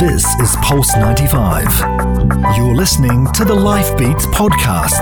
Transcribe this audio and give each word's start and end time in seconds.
This 0.00 0.24
is 0.40 0.56
Pulse 0.62 0.96
95. 0.96 1.66
You're 2.56 2.74
listening 2.74 3.30
to 3.32 3.44
the 3.44 3.54
Life 3.54 3.98
Beats 3.98 4.24
podcast. 4.28 4.98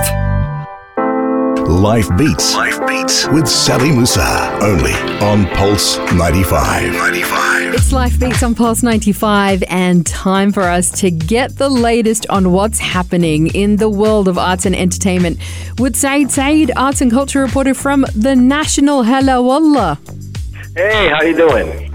Life 1.69 2.09
Beats. 2.19 2.57
Life 2.57 2.85
Beats 2.85 3.29
with 3.29 3.47
Sally 3.47 3.93
Musa. 3.93 4.59
Only 4.61 4.95
on 5.25 5.47
Pulse 5.55 5.99
95. 6.15 6.95
95. 6.95 7.75
It's 7.75 7.93
Life 7.93 8.19
Beats 8.19 8.43
on 8.43 8.57
Pulse 8.57 8.83
95, 8.83 9.63
and 9.69 10.05
time 10.05 10.51
for 10.51 10.65
us 10.65 10.91
to 10.99 11.13
get 11.13 11.59
the 11.59 11.69
latest 11.69 12.27
on 12.29 12.51
what's 12.51 12.81
happening 12.81 13.55
in 13.55 13.77
the 13.77 13.89
world 13.89 14.27
of 14.27 14.37
arts 14.37 14.67
and 14.67 14.75
entertainment 14.75 15.39
with 15.79 15.95
Saeed 15.95 16.33
Saeed, 16.33 16.73
arts 16.77 17.01
and 17.01 17.13
culture 17.13 17.41
reporter 17.41 17.73
from 17.73 18.05
the 18.17 18.35
National. 18.35 19.05
Hello, 19.05 19.43
Wallah. 19.43 20.01
Hey, 20.75 21.09
how 21.09 21.23
you 21.23 21.37
doing? 21.37 21.89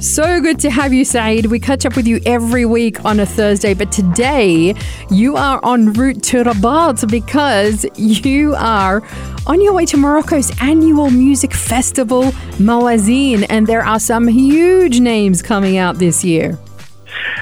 So 0.00 0.40
good 0.40 0.60
to 0.60 0.70
have 0.70 0.92
you, 0.92 1.04
Saeed. 1.04 1.46
We 1.46 1.58
catch 1.58 1.84
up 1.84 1.96
with 1.96 2.06
you 2.06 2.20
every 2.24 2.64
week 2.64 3.04
on 3.04 3.18
a 3.18 3.26
Thursday, 3.26 3.74
but 3.74 3.90
today 3.90 4.76
you 5.10 5.36
are 5.36 5.60
en 5.64 5.92
route 5.92 6.22
to 6.24 6.44
Rabat 6.44 7.10
because 7.10 7.84
you 7.96 8.54
are 8.54 9.02
on 9.48 9.60
your 9.60 9.72
way 9.72 9.84
to 9.86 9.96
Morocco's 9.96 10.52
annual 10.60 11.10
music 11.10 11.52
festival, 11.52 12.22
Mawazine, 12.58 13.44
and 13.50 13.66
there 13.66 13.84
are 13.84 13.98
some 13.98 14.28
huge 14.28 15.00
names 15.00 15.42
coming 15.42 15.78
out 15.78 15.96
this 15.96 16.22
year. 16.22 16.56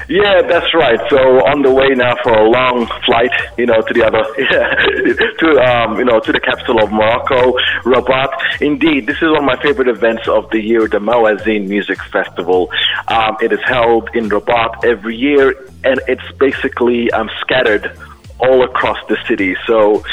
Yeah, 0.09 0.41
that's 0.41 0.73
right. 0.73 0.99
So 1.09 1.17
on 1.45 1.61
the 1.61 1.71
way 1.71 1.89
now 1.89 2.15
for 2.23 2.31
a 2.33 2.49
long 2.49 2.87
flight, 3.05 3.31
you 3.57 3.65
know, 3.65 3.81
to 3.81 3.93
the 3.93 4.05
other, 4.05 4.23
to 5.39 5.47
um, 5.61 5.97
you 5.97 6.05
know, 6.05 6.19
to 6.19 6.31
the 6.31 6.39
capital 6.39 6.83
of 6.83 6.91
Morocco, 6.91 7.53
Rabat. 7.83 8.61
Indeed, 8.61 9.07
this 9.07 9.17
is 9.17 9.29
one 9.29 9.37
of 9.37 9.43
my 9.43 9.61
favorite 9.61 9.87
events 9.87 10.27
of 10.27 10.49
the 10.51 10.59
year, 10.59 10.87
the 10.87 10.99
Mawazine 10.99 11.67
Music 11.67 12.01
Festival. 12.03 12.69
Um, 13.07 13.37
it 13.41 13.51
is 13.51 13.59
held 13.65 14.09
in 14.13 14.29
Rabat 14.29 14.85
every 14.85 15.15
year, 15.15 15.55
and 15.83 15.99
it's 16.07 16.37
basically 16.39 17.11
um, 17.11 17.29
scattered 17.41 17.91
all 18.39 18.63
across 18.63 18.97
the 19.09 19.17
city. 19.27 19.55
So 19.65 20.03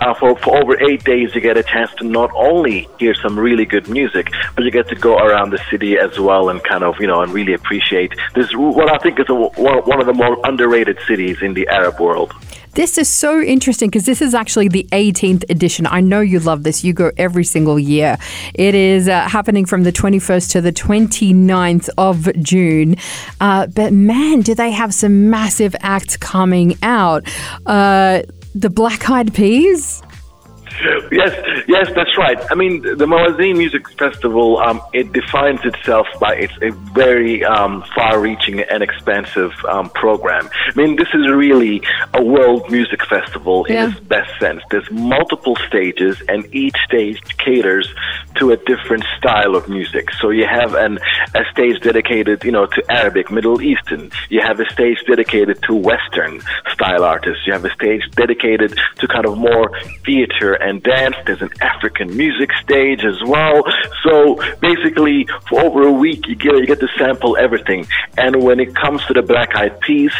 uh, 0.00 0.14
for, 0.14 0.36
for 0.38 0.56
over 0.56 0.80
eight 0.82 1.04
days, 1.04 1.34
you 1.34 1.40
get 1.40 1.56
a 1.56 1.62
chance 1.62 1.90
to 1.98 2.04
not 2.04 2.30
only 2.34 2.88
hear 2.98 3.14
some 3.14 3.38
really 3.38 3.66
good 3.66 3.88
music, 3.88 4.30
but 4.54 4.64
you 4.64 4.70
get 4.70 4.88
to 4.88 4.94
go 4.94 5.18
around 5.18 5.50
the 5.50 5.62
city 5.70 5.98
as 5.98 6.18
well 6.18 6.48
and 6.48 6.62
kind 6.64 6.84
of, 6.84 7.00
you 7.00 7.06
know, 7.06 7.22
and 7.22 7.32
really 7.32 7.54
appreciate 7.54 8.12
this, 8.34 8.54
what 8.54 8.90
I 8.90 8.98
think 8.98 9.18
is 9.20 9.28
a, 9.28 9.34
one 9.34 10.00
of 10.00 10.06
the 10.06 10.14
more 10.14 10.38
underrated 10.44 10.98
cities 11.06 11.42
in 11.42 11.54
the 11.54 11.68
Arab 11.68 12.00
world. 12.00 12.32
This 12.74 12.98
is 12.98 13.08
so 13.08 13.40
interesting 13.40 13.90
because 13.90 14.06
this 14.06 14.22
is 14.22 14.32
actually 14.32 14.68
the 14.68 14.86
18th 14.92 15.50
edition. 15.50 15.86
I 15.86 16.00
know 16.00 16.20
you 16.20 16.38
love 16.38 16.62
this. 16.62 16.84
You 16.84 16.92
go 16.92 17.10
every 17.16 17.42
single 17.42 17.80
year. 17.80 18.16
It 18.54 18.76
is 18.76 19.08
uh, 19.08 19.28
happening 19.28 19.66
from 19.66 19.82
the 19.82 19.90
21st 19.90 20.52
to 20.52 20.60
the 20.60 20.72
29th 20.72 21.88
of 21.98 22.28
June. 22.42 22.94
Uh, 23.40 23.66
but 23.66 23.92
man, 23.92 24.42
do 24.42 24.54
they 24.54 24.70
have 24.70 24.94
some 24.94 25.30
massive 25.30 25.74
acts 25.80 26.16
coming 26.16 26.78
out. 26.82 27.24
Uh, 27.66 28.22
the 28.54 28.70
Black 28.70 29.08
Eyed 29.08 29.32
Peas? 29.32 30.02
Yes, 31.12 31.64
yes, 31.66 31.90
that's 31.94 32.16
right. 32.16 32.38
I 32.50 32.54
mean, 32.54 32.82
the 32.82 33.06
Mawazine 33.06 33.56
Music 33.56 33.88
Festival, 33.98 34.58
um, 34.58 34.80
it 34.92 35.12
defines 35.12 35.60
itself 35.64 36.06
by 36.20 36.34
its 36.36 36.52
a 36.62 36.70
very 36.94 37.44
um, 37.44 37.84
far-reaching 37.94 38.60
and 38.60 38.82
expansive 38.82 39.52
um, 39.68 39.90
program. 39.90 40.48
I 40.68 40.72
mean, 40.76 40.96
this 40.96 41.08
is 41.12 41.28
really 41.28 41.82
a 42.14 42.22
world 42.22 42.70
music 42.70 43.04
festival 43.06 43.64
in 43.64 43.74
its 43.90 44.00
best 44.00 44.30
sense. 44.38 44.62
There's 44.70 44.88
multiple 44.90 45.56
stages, 45.66 46.22
and 46.28 46.46
each 46.54 46.76
stage 46.86 47.18
caters 47.38 47.92
to 48.36 48.52
a 48.52 48.56
different 48.56 49.04
style 49.18 49.56
of 49.56 49.68
music. 49.68 50.08
So 50.20 50.30
you 50.30 50.46
have 50.46 50.74
an 50.74 50.98
a 51.34 51.44
stage 51.50 51.80
dedicated, 51.82 52.44
you 52.44 52.52
know, 52.52 52.66
to 52.66 52.84
Arabic, 52.90 53.30
Middle 53.30 53.60
Eastern. 53.60 54.10
You 54.28 54.40
have 54.42 54.60
a 54.60 54.70
stage 54.70 54.98
dedicated 55.06 55.62
to 55.64 55.74
Western 55.74 56.40
style 56.72 57.04
artists. 57.04 57.46
You 57.46 57.52
have 57.52 57.64
a 57.64 57.72
stage 57.74 58.02
dedicated 58.12 58.78
to 58.98 59.08
kind 59.08 59.26
of 59.26 59.36
more 59.36 59.70
theater 60.04 60.54
and 60.54 60.69
dance. 60.78 61.16
There's 61.26 61.42
an 61.42 61.50
African 61.60 62.16
music 62.16 62.50
stage 62.62 63.04
as 63.04 63.20
well. 63.24 63.64
So 64.04 64.36
basically, 64.60 65.26
for 65.48 65.60
over 65.60 65.82
a 65.88 65.92
week, 65.92 66.28
you 66.28 66.36
get 66.36 66.54
you 66.54 66.66
get 66.66 66.80
to 66.80 66.88
sample 66.96 67.36
everything. 67.36 67.86
And 68.16 68.44
when 68.44 68.60
it 68.60 68.76
comes 68.76 69.04
to 69.06 69.14
the 69.14 69.22
Black 69.22 69.56
Eyed 69.56 69.80
Peas, 69.80 70.12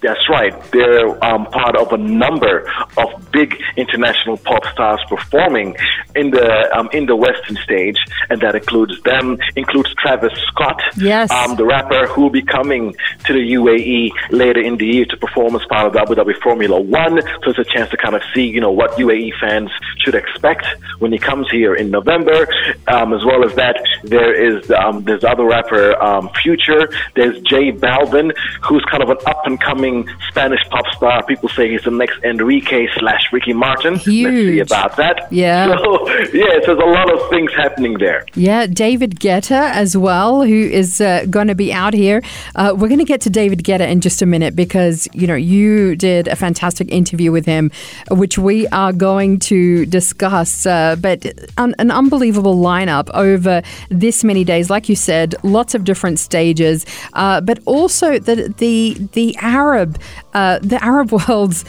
that's 0.00 0.28
right. 0.28 0.52
They're 0.72 1.24
um, 1.24 1.46
part 1.46 1.76
of 1.76 1.92
a 1.92 1.98
number 1.98 2.70
of 2.96 3.30
big 3.32 3.56
international 3.76 4.36
pop 4.38 4.64
stars 4.66 5.00
performing 5.08 5.76
in 6.14 6.30
the 6.30 6.76
um, 6.76 6.88
in 6.92 7.06
the 7.06 7.16
Western 7.16 7.56
stage, 7.56 7.96
and 8.30 8.40
that 8.40 8.54
includes 8.54 9.00
them. 9.02 9.38
Includes 9.56 9.94
Travis 9.94 10.32
Scott, 10.48 10.80
yes, 10.96 11.30
um, 11.30 11.56
the 11.56 11.64
rapper 11.64 12.06
who 12.06 12.22
will 12.22 12.30
be 12.30 12.42
coming 12.42 12.94
to 13.24 13.32
the 13.32 13.52
UAE 13.54 14.10
later 14.30 14.60
in 14.60 14.76
the 14.76 14.86
year 14.86 15.04
to 15.06 15.16
perform 15.16 15.56
as 15.56 15.64
part 15.66 15.86
of 15.86 15.92
the 15.92 16.00
Abu 16.00 16.14
Dhabi 16.14 16.40
Formula 16.42 16.80
One. 16.80 17.20
So 17.42 17.50
it's 17.50 17.58
a 17.58 17.64
chance 17.64 17.90
to 17.90 17.96
kind 17.96 18.14
of 18.14 18.22
see, 18.34 18.46
you 18.46 18.60
know, 18.60 18.70
what 18.72 18.92
UAE 18.92 19.38
fans 19.40 19.70
should 19.98 20.14
expect 20.14 20.66
when 20.98 21.12
he 21.12 21.18
comes 21.18 21.50
here 21.50 21.74
in 21.74 21.90
November. 21.90 22.46
Um, 22.88 23.12
as 23.12 23.24
well 23.24 23.44
as 23.44 23.54
that, 23.56 23.76
there 24.04 24.32
is 24.32 24.70
um, 24.70 25.04
there's 25.04 25.24
other 25.24 25.44
rapper 25.44 26.00
um, 26.02 26.30
Future. 26.42 26.88
There's 27.14 27.38
J 27.42 27.72
Balvin, 27.72 28.32
who's 28.62 28.84
kind 28.90 29.02
of 29.02 29.10
an 29.10 29.18
up 29.26 29.42
and 29.46 29.60
coming 29.60 29.87
upcoming 29.88 30.08
Spanish 30.28 30.60
pop 30.70 30.86
star. 30.94 31.24
People 31.24 31.48
say 31.48 31.70
he's 31.70 31.82
the 31.82 31.90
next 31.90 32.22
Enrique 32.24 32.88
slash 32.98 33.32
Ricky 33.32 33.52
Martin. 33.52 33.96
Huge. 33.96 34.24
Let's 34.24 34.46
see 34.46 34.60
about 34.60 34.96
that. 34.96 35.32
Yeah. 35.32 35.76
So, 35.88 36.08
yeah, 36.34 36.58
so 36.64 36.74
there's 36.74 36.78
a 36.80 36.90
lot 36.90 37.12
of 37.12 37.30
things 37.30 37.52
happening 37.52 37.98
there. 37.98 38.26
Yeah, 38.34 38.66
David 38.66 39.20
Guetta 39.20 39.70
as 39.70 39.96
well, 39.96 40.42
who 40.42 40.54
is 40.54 41.00
uh, 41.00 41.24
going 41.30 41.46
to 41.46 41.54
be 41.54 41.72
out 41.72 41.94
here. 41.94 42.22
Uh, 42.56 42.74
we're 42.76 42.88
going 42.88 42.98
to 42.98 43.04
get 43.04 43.20
to 43.22 43.30
David 43.30 43.62
Guetta 43.62 43.88
in 43.88 44.00
just 44.00 44.20
a 44.20 44.26
minute 44.26 44.56
because, 44.56 45.08
you 45.12 45.26
know, 45.26 45.34
you 45.34 45.94
did 45.94 46.26
a 46.28 46.36
fantastic 46.36 46.90
interview 46.90 47.30
with 47.30 47.46
him, 47.46 47.70
which 48.10 48.38
we 48.38 48.66
are 48.68 48.92
going 48.92 49.38
to 49.40 49.86
discuss. 49.86 50.66
Uh, 50.66 50.96
but 51.00 51.24
an, 51.56 51.74
an 51.78 51.90
unbelievable 51.90 52.56
lineup 52.56 53.08
over 53.14 53.62
this 53.88 54.24
many 54.24 54.42
days. 54.44 54.68
Like 54.68 54.88
you 54.88 54.96
said, 54.96 55.36
lots 55.44 55.74
of 55.74 55.84
different 55.84 56.18
stages, 56.18 56.84
uh, 57.12 57.40
but 57.40 57.60
also 57.66 58.18
the, 58.18 58.52
the, 58.58 58.96
the 59.12 59.36
Arab 59.36 59.77
Arab, 59.78 60.00
uh, 60.34 60.58
the 60.60 60.82
Arab 60.82 61.12
world's 61.28 61.64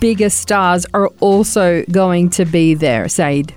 biggest 0.00 0.38
stars 0.38 0.84
are 0.94 1.08
also 1.20 1.84
going 1.90 2.30
to 2.30 2.44
be 2.44 2.74
there, 2.74 3.08
Saeed. 3.08 3.54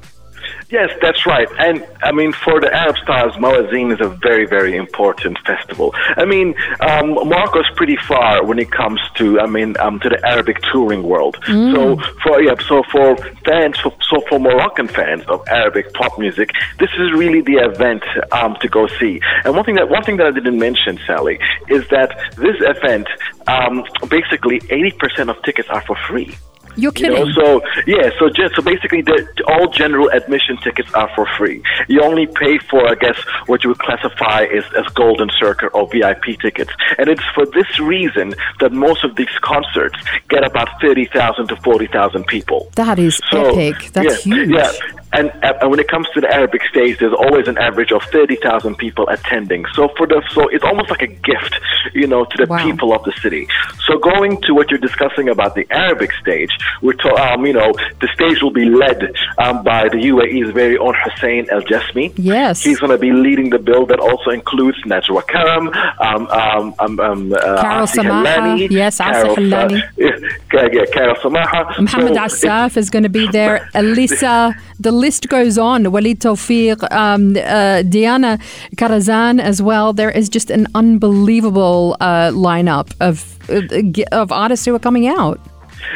Yes, 0.75 0.91
that's 1.02 1.25
right. 1.25 1.47
And 1.58 1.88
I 2.03 2.12
mean, 2.12 2.34
for 2.34 2.59
the 2.59 2.69
Arab 2.84 2.97
stars, 2.97 3.34
Mawazine 3.44 3.94
is 3.96 4.02
a 4.02 4.09
very, 4.28 4.46
very 4.46 4.75
important 4.75 5.38
festival. 5.46 5.96
I 6.18 6.25
mean, 6.25 6.53
um, 6.81 7.12
Morocco's 7.12 7.72
pretty 7.78 7.96
far 7.96 8.44
when 8.44 8.59
it 8.59 8.72
comes 8.72 9.00
to, 9.19 9.40
I 9.40 9.47
mean, 9.56 9.78
um, 9.80 10.02
to 10.02 10.09
the 10.09 10.19
Arabic 10.28 10.58
touring 10.74 11.03
world. 11.03 11.38
Mm. 11.47 11.74
So 11.74 11.81
for 12.22 12.41
yeah, 12.41 12.56
so 12.68 12.84
for 12.91 13.16
fans, 13.47 13.80
for, 13.80 13.94
so 14.09 14.18
for 14.28 14.38
Moroccan 14.38 14.90
fans 14.90 15.24
of 15.34 15.47
Arabic 15.47 15.94
pop 15.94 16.19
music, 16.19 16.50
this 16.81 16.92
is 17.03 17.07
really 17.13 17.40
the 17.40 17.57
event 17.69 18.03
um, 18.34 18.57
to 18.59 18.68
go 18.68 18.88
see. 19.00 19.22
And 19.46 19.56
one 19.56 19.63
thing 19.63 19.75
that 19.75 19.88
one 19.88 20.03
thing 20.03 20.18
that 20.18 20.28
I 20.28 20.31
didn't 20.31 20.59
mention, 20.59 21.00
Sally, 21.07 21.40
is 21.69 21.88
that 21.88 22.09
this 22.36 22.57
event, 22.59 23.07
um, 23.47 23.86
basically, 24.09 24.57
eighty 24.69 24.92
percent 24.92 25.30
of 25.30 25.42
tickets 25.44 25.69
are 25.69 25.84
for 25.88 25.96
free. 26.09 26.36
You're 26.75 26.91
kidding. 26.91 27.18
You 27.18 27.25
know, 27.25 27.59
so 27.59 27.62
yeah, 27.88 28.09
so 28.19 28.30
just, 28.30 28.56
so 28.56 28.62
basically, 28.62 29.02
the, 29.02 29.28
all 29.47 29.69
general 29.69 30.09
admission 30.09 30.58
tickets 30.58 30.94
are 30.94 31.09
for 31.16 31.28
free. 31.38 31.63
You 31.88 32.02
only 32.02 32.28
pay 32.28 32.58
for, 32.69 32.88
I 32.88 32.96
guess, 32.96 33.18
what 33.47 33.63
you 33.63 33.69
would 33.69 33.80
classify 33.80 34.44
as, 34.44 34.63
as 34.78 34.86
golden 34.94 35.30
circle 35.40 35.69
or 35.74 35.88
VIP 35.88 36.40
tickets, 36.41 36.72
and 36.97 37.09
it's 37.09 37.24
for 37.34 37.46
this 37.46 37.80
reason 37.80 38.34
that 38.59 38.72
most 38.72 39.03
of 39.03 39.16
these 39.16 39.36
concerts 39.41 39.97
get 40.30 40.44
about 40.44 40.69
thirty 40.81 41.06
thousand 41.06 41.47
to 41.50 41.56
forty 41.58 41.88
thousand 41.88 42.25
people. 42.28 42.69
That 42.75 43.00
is 43.00 43.19
so, 43.30 43.52
epic. 43.52 43.92
That's 43.94 44.25
yeah, 44.25 44.36
huge. 44.36 44.50
Yeah. 44.50 44.72
And, 45.16 45.31
and 45.44 45.72
when 45.72 45.80
it 45.80 45.88
comes 45.88 46.07
to 46.13 46.19
the 46.19 46.30
Arabic 46.34 46.62
stage, 46.69 47.00
there's 47.00 47.13
always 47.13 47.47
an 47.47 47.57
average 47.57 47.92
of 47.94 48.03
30,000 48.12 48.75
people 48.75 49.07
attending. 49.07 49.63
So 49.74 49.88
for 49.96 50.06
the 50.06 50.22
so 50.31 50.50
it's 50.50 50.63
almost 50.63 50.90
like 50.90 51.03
a 51.03 51.07
gift, 51.07 51.56
you 51.94 52.06
know, 52.06 52.25
to 52.25 52.38
the 52.38 52.48
wow. 52.48 52.62
people 52.62 52.94
of 52.94 53.04
the 53.04 53.13
city. 53.21 53.48
So 53.88 53.98
going 53.98 54.42
to 54.42 54.54
what 54.54 54.69
you're 54.69 54.80
discussing 54.80 55.30
about 55.30 55.56
the 55.56 55.66
Arabic 55.71 56.12
stage, 56.21 56.50
we're 56.81 56.94
to, 56.94 57.09
um, 57.15 57.45
you 57.45 57.53
know, 57.53 57.73
the 58.01 58.09
stage 58.13 58.41
will 58.41 58.51
be 58.51 58.65
led 58.65 59.13
um, 59.38 59.63
by 59.63 59.89
the 59.89 59.97
UAE's 59.97 60.51
very 60.51 60.77
own 60.77 60.95
Hussain 61.03 61.50
Al 61.50 61.62
Jassmi. 61.62 62.13
Yes, 62.17 62.63
he's 62.63 62.79
going 62.79 62.91
to 62.91 62.97
be 62.97 63.12
leading 63.12 63.50
the 63.50 63.59
bill 63.59 63.85
that 63.88 64.00
also 64.00 64.29
includes 64.31 64.77
Najwa 64.83 65.27
Karam, 65.27 65.67
um, 66.00 66.27
um, 66.27 66.75
um, 66.79 67.00
um 67.00 67.33
uh, 67.33 67.62
Carol 67.62 67.88
Samaha. 67.88 68.69
Yes. 68.69 69.00
Uh, 69.00 70.69
yeah, 70.71 70.85
Carol 70.94 71.15
Samaha. 71.15 71.79
Muhammad 71.79 72.15
so, 72.15 72.47
Assaf 72.47 72.77
is 72.77 72.89
going 72.89 73.03
to 73.03 73.09
be 73.09 73.27
there. 73.31 73.69
Elissa. 73.73 74.56
The 74.79 74.91
list 74.91 75.29
goes 75.29 75.57
on. 75.57 75.91
Walid 75.91 76.19
Toufic, 76.19 76.79
um, 76.91 77.35
uh, 77.38 77.81
Diana 77.83 78.39
Karazon 78.75 79.39
as 79.39 79.61
well. 79.61 79.94
There 79.94 80.11
is 80.11 80.29
just 80.29 80.50
an 80.50 80.68
unbelievable 80.75 81.95
uh, 82.00 82.31
lineup 82.31 82.94
of 83.00 83.35
uh, 83.50 84.18
of 84.18 84.31
artists 84.31 84.65
who 84.65 84.75
are 84.75 84.79
coming 84.79 85.07
out. 85.07 85.39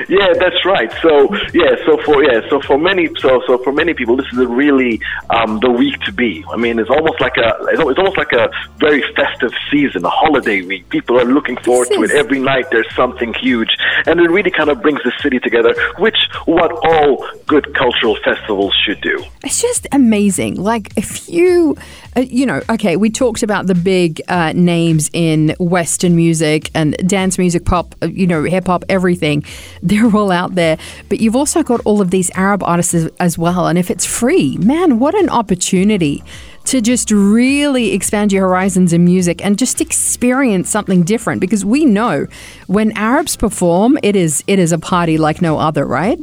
Yeah, 0.08 0.34
that's 0.34 0.66
right. 0.66 0.92
So 1.02 1.34
yeah, 1.54 1.76
so 1.86 1.98
for 2.04 2.24
yeah, 2.24 2.42
so 2.50 2.62
for 2.62 2.78
many, 2.78 3.10
so 3.20 3.42
so 3.48 3.58
for 3.60 3.72
many 3.72 3.94
people, 3.94 4.16
this 4.16 4.28
is 4.32 4.40
a 4.40 4.48
really 4.48 5.02
um, 5.30 5.60
the 5.60 5.70
week 5.70 6.00
to 6.02 6.12
be. 6.12 6.44
I 6.52 6.58
mean, 6.58 6.80
it's 6.80 6.90
almost 6.90 7.20
like 7.22 7.38
a 7.38 7.58
it's 7.70 7.80
almost 7.80 8.18
like 8.18 8.34
a 8.34 8.50
very 8.78 9.04
festive 9.14 9.52
season, 9.72 10.06
a 10.06 10.10
holiday 10.10 10.62
week. 10.62 10.90
People 10.90 11.20
are 11.20 11.26
looking 11.26 11.58
forward 11.58 11.90
to 11.90 12.04
it 12.04 12.12
every 12.12 12.40
night. 12.40 12.66
There's 12.72 12.94
something 12.96 13.34
huge, 13.34 13.70
and 14.06 14.20
it 14.20 14.30
really 14.30 14.52
kind 14.52 14.70
of 14.70 14.82
brings 14.82 15.02
the 15.04 15.12
city 15.22 15.40
together, 15.40 15.74
which 15.98 16.18
what 16.46 16.72
all 16.84 17.26
good 17.48 17.74
cultural 17.76 18.18
festivals 18.24 18.74
should 18.86 19.02
do. 19.02 19.24
It's 19.44 19.62
just 19.62 19.88
amazing. 19.92 20.56
Like, 20.56 20.94
if 20.98 21.30
you, 21.30 21.78
uh, 22.16 22.22
you 22.22 22.46
know, 22.46 22.62
okay, 22.70 22.96
we 22.96 23.10
talked 23.10 23.44
about 23.44 23.68
the 23.68 23.76
big 23.76 24.22
uh, 24.28 24.54
names 24.54 25.10
in 25.14 25.56
Western 25.60 26.16
music 26.16 26.72
and 26.74 26.96
dance 27.08 27.38
music, 27.38 27.66
pop, 27.66 27.96
uh, 28.02 28.08
you 28.08 28.28
know, 28.28 28.44
hip 28.44 28.68
hop, 28.68 28.84
everything. 28.90 29.44
They're 29.84 30.16
all 30.16 30.32
out 30.32 30.56
there. 30.56 30.78
But 31.08 31.20
you've 31.20 31.36
also 31.36 31.64
got 31.64 31.82
all 31.86 32.02
of 32.02 32.12
these 32.12 32.32
Arab 32.32 32.64
artists 32.64 32.94
as, 32.94 33.10
as 33.20 33.38
well. 33.38 33.68
And 33.68 33.78
if 33.78 33.90
it's 33.90 34.06
free, 34.06 34.58
man, 34.58 35.00
what 35.00 35.16
an 35.16 35.30
opportunity 35.30 36.24
to 36.66 36.82
just 36.82 37.10
really 37.10 37.94
expand 37.94 38.32
your 38.32 38.48
horizons 38.48 38.94
in 38.94 39.04
music 39.04 39.44
and 39.44 39.58
just 39.58 39.82
experience 39.82 40.70
something 40.70 41.04
different 41.04 41.42
because 41.42 41.66
we 41.66 41.86
know 41.86 42.28
when 42.68 42.92
Arabs 42.92 43.36
perform 43.36 43.98
it 44.04 44.16
is 44.16 44.44
it 44.46 44.60
is 44.60 44.72
a 44.72 44.78
party 44.78 45.18
like 45.18 45.42
no 45.42 45.58
other 45.58 45.86
right 45.86 46.20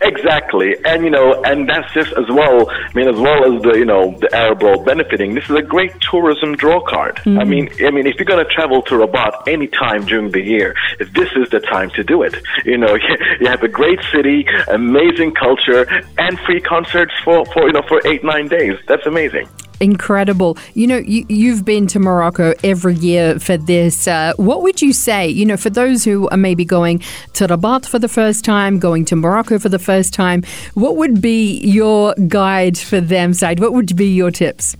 Exactly, 0.00 0.76
and 0.84 1.04
you 1.04 1.10
know, 1.10 1.42
and 1.44 1.68
that's 1.68 1.92
just 1.94 2.12
as 2.12 2.28
well. 2.28 2.70
I 2.70 2.92
mean, 2.94 3.08
as 3.08 3.16
well 3.16 3.54
as 3.54 3.62
the 3.62 3.78
you 3.78 3.84
know 3.84 4.16
the 4.18 4.34
Arab 4.34 4.62
world 4.62 4.84
benefiting. 4.84 5.34
This 5.34 5.44
is 5.44 5.56
a 5.56 5.62
great 5.62 5.92
tourism 6.00 6.54
draw 6.56 6.80
card. 6.80 7.18
I 7.18 7.28
mm-hmm. 7.28 7.50
mean, 7.50 7.70
I 7.80 7.90
mean, 7.90 8.06
if 8.06 8.16
you're 8.16 8.24
going 8.24 8.44
to 8.44 8.52
travel 8.52 8.82
to 8.82 8.94
Rabat 8.96 9.46
any 9.46 9.68
time 9.68 10.04
during 10.04 10.30
the 10.30 10.40
year, 10.40 10.74
this 10.98 11.30
is 11.36 11.48
the 11.50 11.60
time 11.60 11.90
to 11.90 12.04
do 12.04 12.22
it. 12.22 12.34
You 12.64 12.78
know, 12.78 12.94
you 13.40 13.46
have 13.46 13.62
a 13.62 13.68
great 13.68 14.00
city, 14.12 14.46
amazing 14.68 15.34
culture, 15.34 15.86
and 16.18 16.38
free 16.40 16.60
concerts 16.60 17.12
for 17.24 17.44
for 17.46 17.66
you 17.66 17.72
know 17.72 17.82
for 17.88 18.00
eight 18.06 18.24
nine 18.24 18.48
days. 18.48 18.78
That's 18.86 19.06
amazing. 19.06 19.48
Incredible. 19.82 20.56
You 20.74 20.86
know, 20.86 20.98
you, 20.98 21.26
you've 21.28 21.64
been 21.64 21.88
to 21.88 21.98
Morocco 21.98 22.54
every 22.62 22.94
year 22.94 23.40
for 23.40 23.56
this. 23.56 24.06
Uh, 24.06 24.32
what 24.36 24.62
would 24.62 24.80
you 24.80 24.92
say, 24.92 25.28
you 25.28 25.44
know, 25.44 25.56
for 25.56 25.70
those 25.70 26.04
who 26.04 26.28
are 26.28 26.36
maybe 26.36 26.64
going 26.64 27.00
to 27.32 27.48
Rabat 27.48 27.84
for 27.86 27.98
the 27.98 28.08
first 28.08 28.44
time, 28.44 28.78
going 28.78 29.04
to 29.06 29.16
Morocco 29.16 29.58
for 29.58 29.68
the 29.68 29.80
first 29.80 30.14
time, 30.14 30.44
what 30.74 30.96
would 30.96 31.20
be 31.20 31.58
your 31.62 32.14
guide 32.28 32.78
for 32.78 33.00
them, 33.00 33.34
Saeed? 33.34 33.58
What 33.58 33.72
would 33.72 33.96
be 33.96 34.06
your 34.06 34.30
tips? 34.30 34.76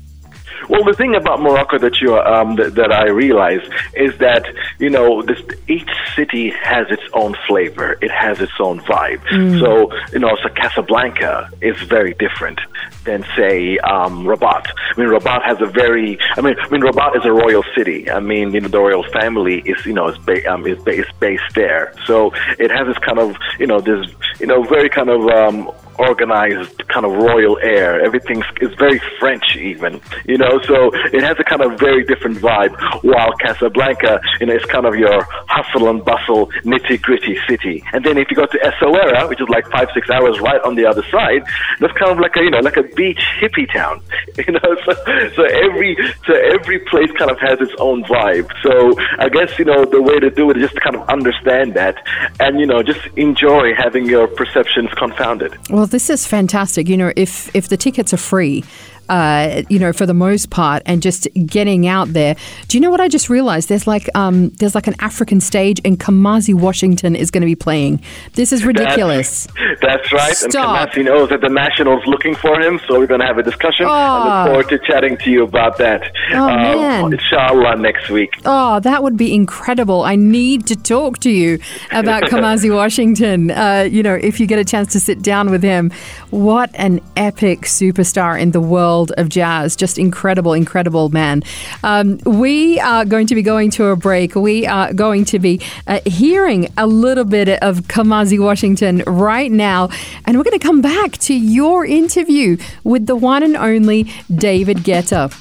Well, 0.68 0.84
the 0.84 0.92
thing 0.94 1.14
about 1.14 1.40
Morocco 1.40 1.78
that 1.78 2.00
you 2.00 2.16
um, 2.18 2.56
that, 2.56 2.74
that 2.76 2.92
I 2.92 3.08
realize 3.08 3.62
is 3.94 4.16
that 4.18 4.44
you 4.78 4.90
know 4.90 5.22
this, 5.22 5.40
each 5.68 5.88
city 6.16 6.50
has 6.50 6.86
its 6.90 7.02
own 7.12 7.34
flavor. 7.46 7.96
It 8.00 8.10
has 8.10 8.40
its 8.40 8.52
own 8.60 8.80
vibe. 8.80 9.20
So 9.60 9.92
you 10.12 10.18
know, 10.18 10.36
so 10.42 10.48
Casablanca 10.50 11.50
is 11.60 11.76
very 11.82 12.14
different 12.14 12.60
than 13.04 13.24
say 13.36 13.78
um, 13.78 14.24
Rabat. 14.26 14.66
I 14.96 15.00
mean, 15.00 15.08
Rabat 15.08 15.42
has 15.44 15.60
a 15.60 15.66
very. 15.66 16.18
I 16.36 16.40
mean, 16.40 16.54
I 16.58 16.68
mean, 16.68 16.82
Rabat 16.82 17.16
is 17.16 17.24
a 17.24 17.32
royal 17.32 17.64
city. 17.76 18.10
I 18.10 18.20
mean, 18.20 18.52
you 18.52 18.60
know, 18.60 18.68
the 18.68 18.78
royal 18.80 19.04
family 19.12 19.60
is 19.60 19.84
you 19.86 19.92
know 19.92 20.08
is, 20.08 20.18
ba- 20.18 20.46
um, 20.52 20.66
is, 20.66 20.82
ba- 20.82 20.92
is 20.92 21.06
based 21.20 21.54
there. 21.54 21.92
So 22.06 22.32
it 22.58 22.70
has 22.70 22.86
this 22.86 22.98
kind 22.98 23.18
of 23.18 23.36
you 23.58 23.66
know 23.66 23.80
this 23.80 24.06
you 24.40 24.46
know 24.46 24.62
very 24.62 24.88
kind 24.88 25.08
of 25.10 25.26
um, 25.28 25.70
organized 25.98 26.86
kind 26.88 27.06
of 27.06 27.12
royal 27.12 27.58
air. 27.62 28.00
Everything 28.00 28.42
is 28.60 28.72
very 28.78 29.00
French, 29.18 29.56
even 29.56 30.00
you 30.26 30.38
know. 30.38 30.60
So 30.62 30.90
it 31.12 31.22
has 31.22 31.36
a 31.38 31.44
kind 31.44 31.62
of 31.62 31.78
very 31.78 32.04
different 32.04 32.38
vibe. 32.38 32.74
While 33.02 33.32
Casablanca, 33.40 34.20
you 34.40 34.46
know, 34.46 34.54
is 34.54 34.64
kind 34.66 34.86
of 34.86 34.94
your 34.94 35.22
hustle 35.48 35.88
and 35.88 36.04
bustle, 36.04 36.46
nitty 36.64 37.00
gritty 37.02 37.38
city. 37.48 37.82
And 37.92 38.04
then 38.04 38.18
if 38.18 38.30
you 38.30 38.36
go 38.36 38.46
to 38.46 38.58
Essaouira, 38.58 39.28
which 39.28 39.40
is 39.40 39.48
like 39.48 39.66
five 39.70 39.88
six 39.94 40.08
hours 40.10 40.40
right 40.40 40.60
on 40.62 40.74
the 40.74 40.86
other 40.86 41.02
side, 41.10 41.42
that's 41.80 41.92
kind 41.98 42.12
of 42.12 42.18
like 42.18 42.36
a 42.36 42.42
you 42.42 42.50
know 42.50 42.60
like 42.60 42.76
a 42.76 42.82
beach 42.82 43.22
hippie 43.40 43.70
town. 43.72 44.00
You 44.42 44.54
know, 44.54 44.76
so 44.84 44.92
so 45.36 45.44
every 45.44 45.96
so 46.26 46.34
every 46.34 46.80
place 46.90 47.10
kind 47.16 47.30
of 47.30 47.38
has 47.38 47.60
its 47.60 47.72
own 47.78 48.02
vibe. 48.04 48.50
So 48.62 48.94
I 49.18 49.28
guess 49.28 49.56
you 49.58 49.64
know 49.64 49.84
the 49.84 50.02
way 50.02 50.18
to 50.18 50.30
do 50.30 50.50
it 50.50 50.56
is 50.56 50.64
just 50.64 50.74
to 50.74 50.80
kind 50.80 50.96
of 50.96 51.08
understand 51.08 51.74
that, 51.74 51.96
and 52.40 52.58
you 52.58 52.66
know 52.66 52.82
just 52.82 53.00
enjoy 53.16 53.74
having 53.74 54.06
your 54.06 54.26
perceptions 54.26 54.90
confounded. 54.94 55.56
Well, 55.70 55.81
this 55.86 56.10
is 56.10 56.26
fantastic. 56.26 56.88
You 56.88 56.96
know, 56.96 57.12
if 57.16 57.54
if 57.54 57.68
the 57.68 57.76
tickets 57.76 58.12
are 58.12 58.18
free, 58.18 58.64
uh, 59.08 59.62
you 59.68 59.78
know, 59.78 59.92
for 59.92 60.06
the 60.06 60.14
most 60.14 60.50
part, 60.50 60.82
and 60.86 61.02
just 61.02 61.28
getting 61.46 61.86
out 61.86 62.12
there. 62.12 62.36
Do 62.68 62.76
you 62.76 62.80
know 62.80 62.90
what 62.90 63.00
I 63.00 63.08
just 63.08 63.28
realized? 63.28 63.68
There's 63.68 63.86
like 63.86 64.08
um, 64.14 64.50
there's 64.50 64.74
like 64.74 64.86
an 64.86 64.94
African 65.00 65.40
stage, 65.40 65.80
and 65.84 65.98
Kamasi 65.98 66.54
Washington 66.54 67.14
is 67.16 67.30
going 67.30 67.40
to 67.42 67.46
be 67.46 67.54
playing. 67.56 68.02
This 68.34 68.52
is 68.52 68.64
ridiculous. 68.72 69.46
That's, 69.46 69.80
that's 69.82 70.12
right. 70.12 70.34
Stop. 70.36 70.54
And 70.54 70.90
Kamasi 70.90 71.04
knows 71.04 71.28
that 71.30 71.40
the 71.40 71.48
Nationals 71.48 72.02
looking 72.06 72.34
for 72.34 72.60
him, 72.60 72.80
so 72.86 72.98
we're 72.98 73.06
going 73.06 73.20
to 73.20 73.26
have 73.26 73.38
a 73.38 73.42
discussion. 73.42 73.86
I 73.86 73.92
Oh. 73.92 74.44
look 74.44 74.52
forward 74.52 74.68
to 74.80 74.86
chatting 74.86 75.16
to 75.18 75.30
you 75.30 75.42
about 75.44 75.78
that. 75.78 76.10
Oh, 76.32 76.44
uh, 76.44 76.56
man. 76.56 77.12
Inshallah, 77.12 77.76
next 77.76 78.08
week. 78.10 78.34
Oh, 78.44 78.80
that 78.80 79.02
would 79.02 79.16
be 79.16 79.34
incredible. 79.34 80.02
I 80.02 80.16
need 80.16 80.66
to 80.68 80.76
talk 80.76 81.18
to 81.20 81.30
you 81.30 81.58
about 81.90 82.22
Kamasi 82.30 82.74
Washington. 82.74 83.50
Uh, 83.50 83.88
you 83.90 84.02
know, 84.02 84.14
if 84.14 84.40
you 84.40 84.46
get 84.46 84.58
a 84.58 84.64
chance 84.64 84.92
to 84.92 85.00
sit 85.00 85.22
down 85.22 85.50
with 85.50 85.62
him, 85.62 85.90
what 86.30 86.70
an 86.74 87.00
epic 87.16 87.60
superstar 87.62 88.40
in 88.40 88.50
the 88.52 88.60
world 88.60 88.91
of 89.00 89.28
jazz. 89.28 89.76
Just 89.76 89.98
incredible, 89.98 90.52
incredible 90.52 91.08
man. 91.08 91.42
Um, 91.82 92.18
we 92.24 92.78
are 92.80 93.04
going 93.04 93.26
to 93.26 93.34
be 93.34 93.42
going 93.42 93.70
to 93.70 93.86
a 93.86 93.96
break. 93.96 94.34
We 94.34 94.66
are 94.66 94.92
going 94.92 95.24
to 95.26 95.38
be 95.38 95.60
uh, 95.86 96.00
hearing 96.04 96.68
a 96.76 96.86
little 96.86 97.24
bit 97.24 97.48
of 97.62 97.82
Kamasi 97.82 98.38
Washington 98.38 99.02
right 99.06 99.50
now. 99.50 99.88
And 100.24 100.36
we're 100.36 100.44
going 100.44 100.58
to 100.58 100.66
come 100.66 100.82
back 100.82 101.12
to 101.18 101.34
your 101.34 101.84
interview 101.84 102.56
with 102.84 103.06
the 103.06 103.16
one 103.16 103.42
and 103.42 103.56
only 103.56 104.12
David 104.34 104.78
Guetta. 104.78 105.32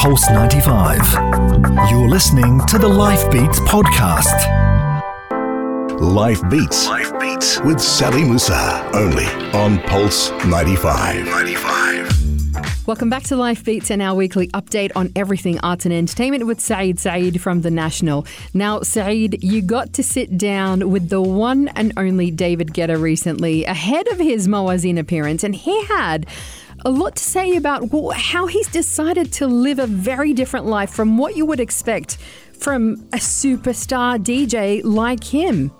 Pulse 0.00 0.30
95. 0.30 0.96
You're 1.90 2.08
listening 2.08 2.64
to 2.68 2.78
the 2.78 2.88
Life 2.88 3.30
Beats 3.30 3.60
podcast. 3.60 4.32
Life 6.00 6.40
Beats. 6.48 6.88
Life 6.88 7.12
Beats 7.20 7.60
with 7.60 7.78
Sally 7.78 8.24
Musa. 8.24 8.90
Only 8.94 9.26
on 9.52 9.78
Pulse 9.80 10.30
95. 10.46 11.26
95. 11.26 12.86
Welcome 12.86 13.10
back 13.10 13.24
to 13.24 13.36
Life 13.36 13.62
Beats 13.62 13.90
and 13.90 14.00
our 14.00 14.14
weekly 14.14 14.48
update 14.48 14.90
on 14.96 15.12
everything 15.14 15.60
arts 15.60 15.84
and 15.84 15.92
entertainment 15.92 16.46
with 16.46 16.60
Saeed 16.60 16.98
Saeed 16.98 17.38
from 17.42 17.60
The 17.60 17.70
National. 17.70 18.26
Now, 18.54 18.80
Saeed, 18.80 19.44
you 19.44 19.60
got 19.60 19.92
to 19.92 20.02
sit 20.02 20.38
down 20.38 20.90
with 20.90 21.10
the 21.10 21.20
one 21.20 21.68
and 21.76 21.92
only 21.98 22.30
David 22.30 22.68
Guetta 22.68 22.98
recently 22.98 23.66
ahead 23.66 24.08
of 24.08 24.18
his 24.18 24.48
Mawazine 24.48 24.98
appearance, 24.98 25.44
and 25.44 25.54
he 25.54 25.84
had 25.84 26.26
a 26.84 26.90
lot 26.90 27.16
to 27.16 27.22
say 27.22 27.56
about 27.56 27.88
how 28.14 28.46
he's 28.46 28.68
decided 28.68 29.32
to 29.32 29.46
live 29.46 29.78
a 29.78 29.86
very 29.86 30.32
different 30.32 30.66
life 30.66 30.90
from 30.90 31.18
what 31.18 31.36
you 31.36 31.44
would 31.46 31.60
expect 31.60 32.16
from 32.58 32.92
a 33.12 33.18
superstar 33.18 34.18
DJ 34.18 34.82
like 34.84 35.24
him. 35.24 35.70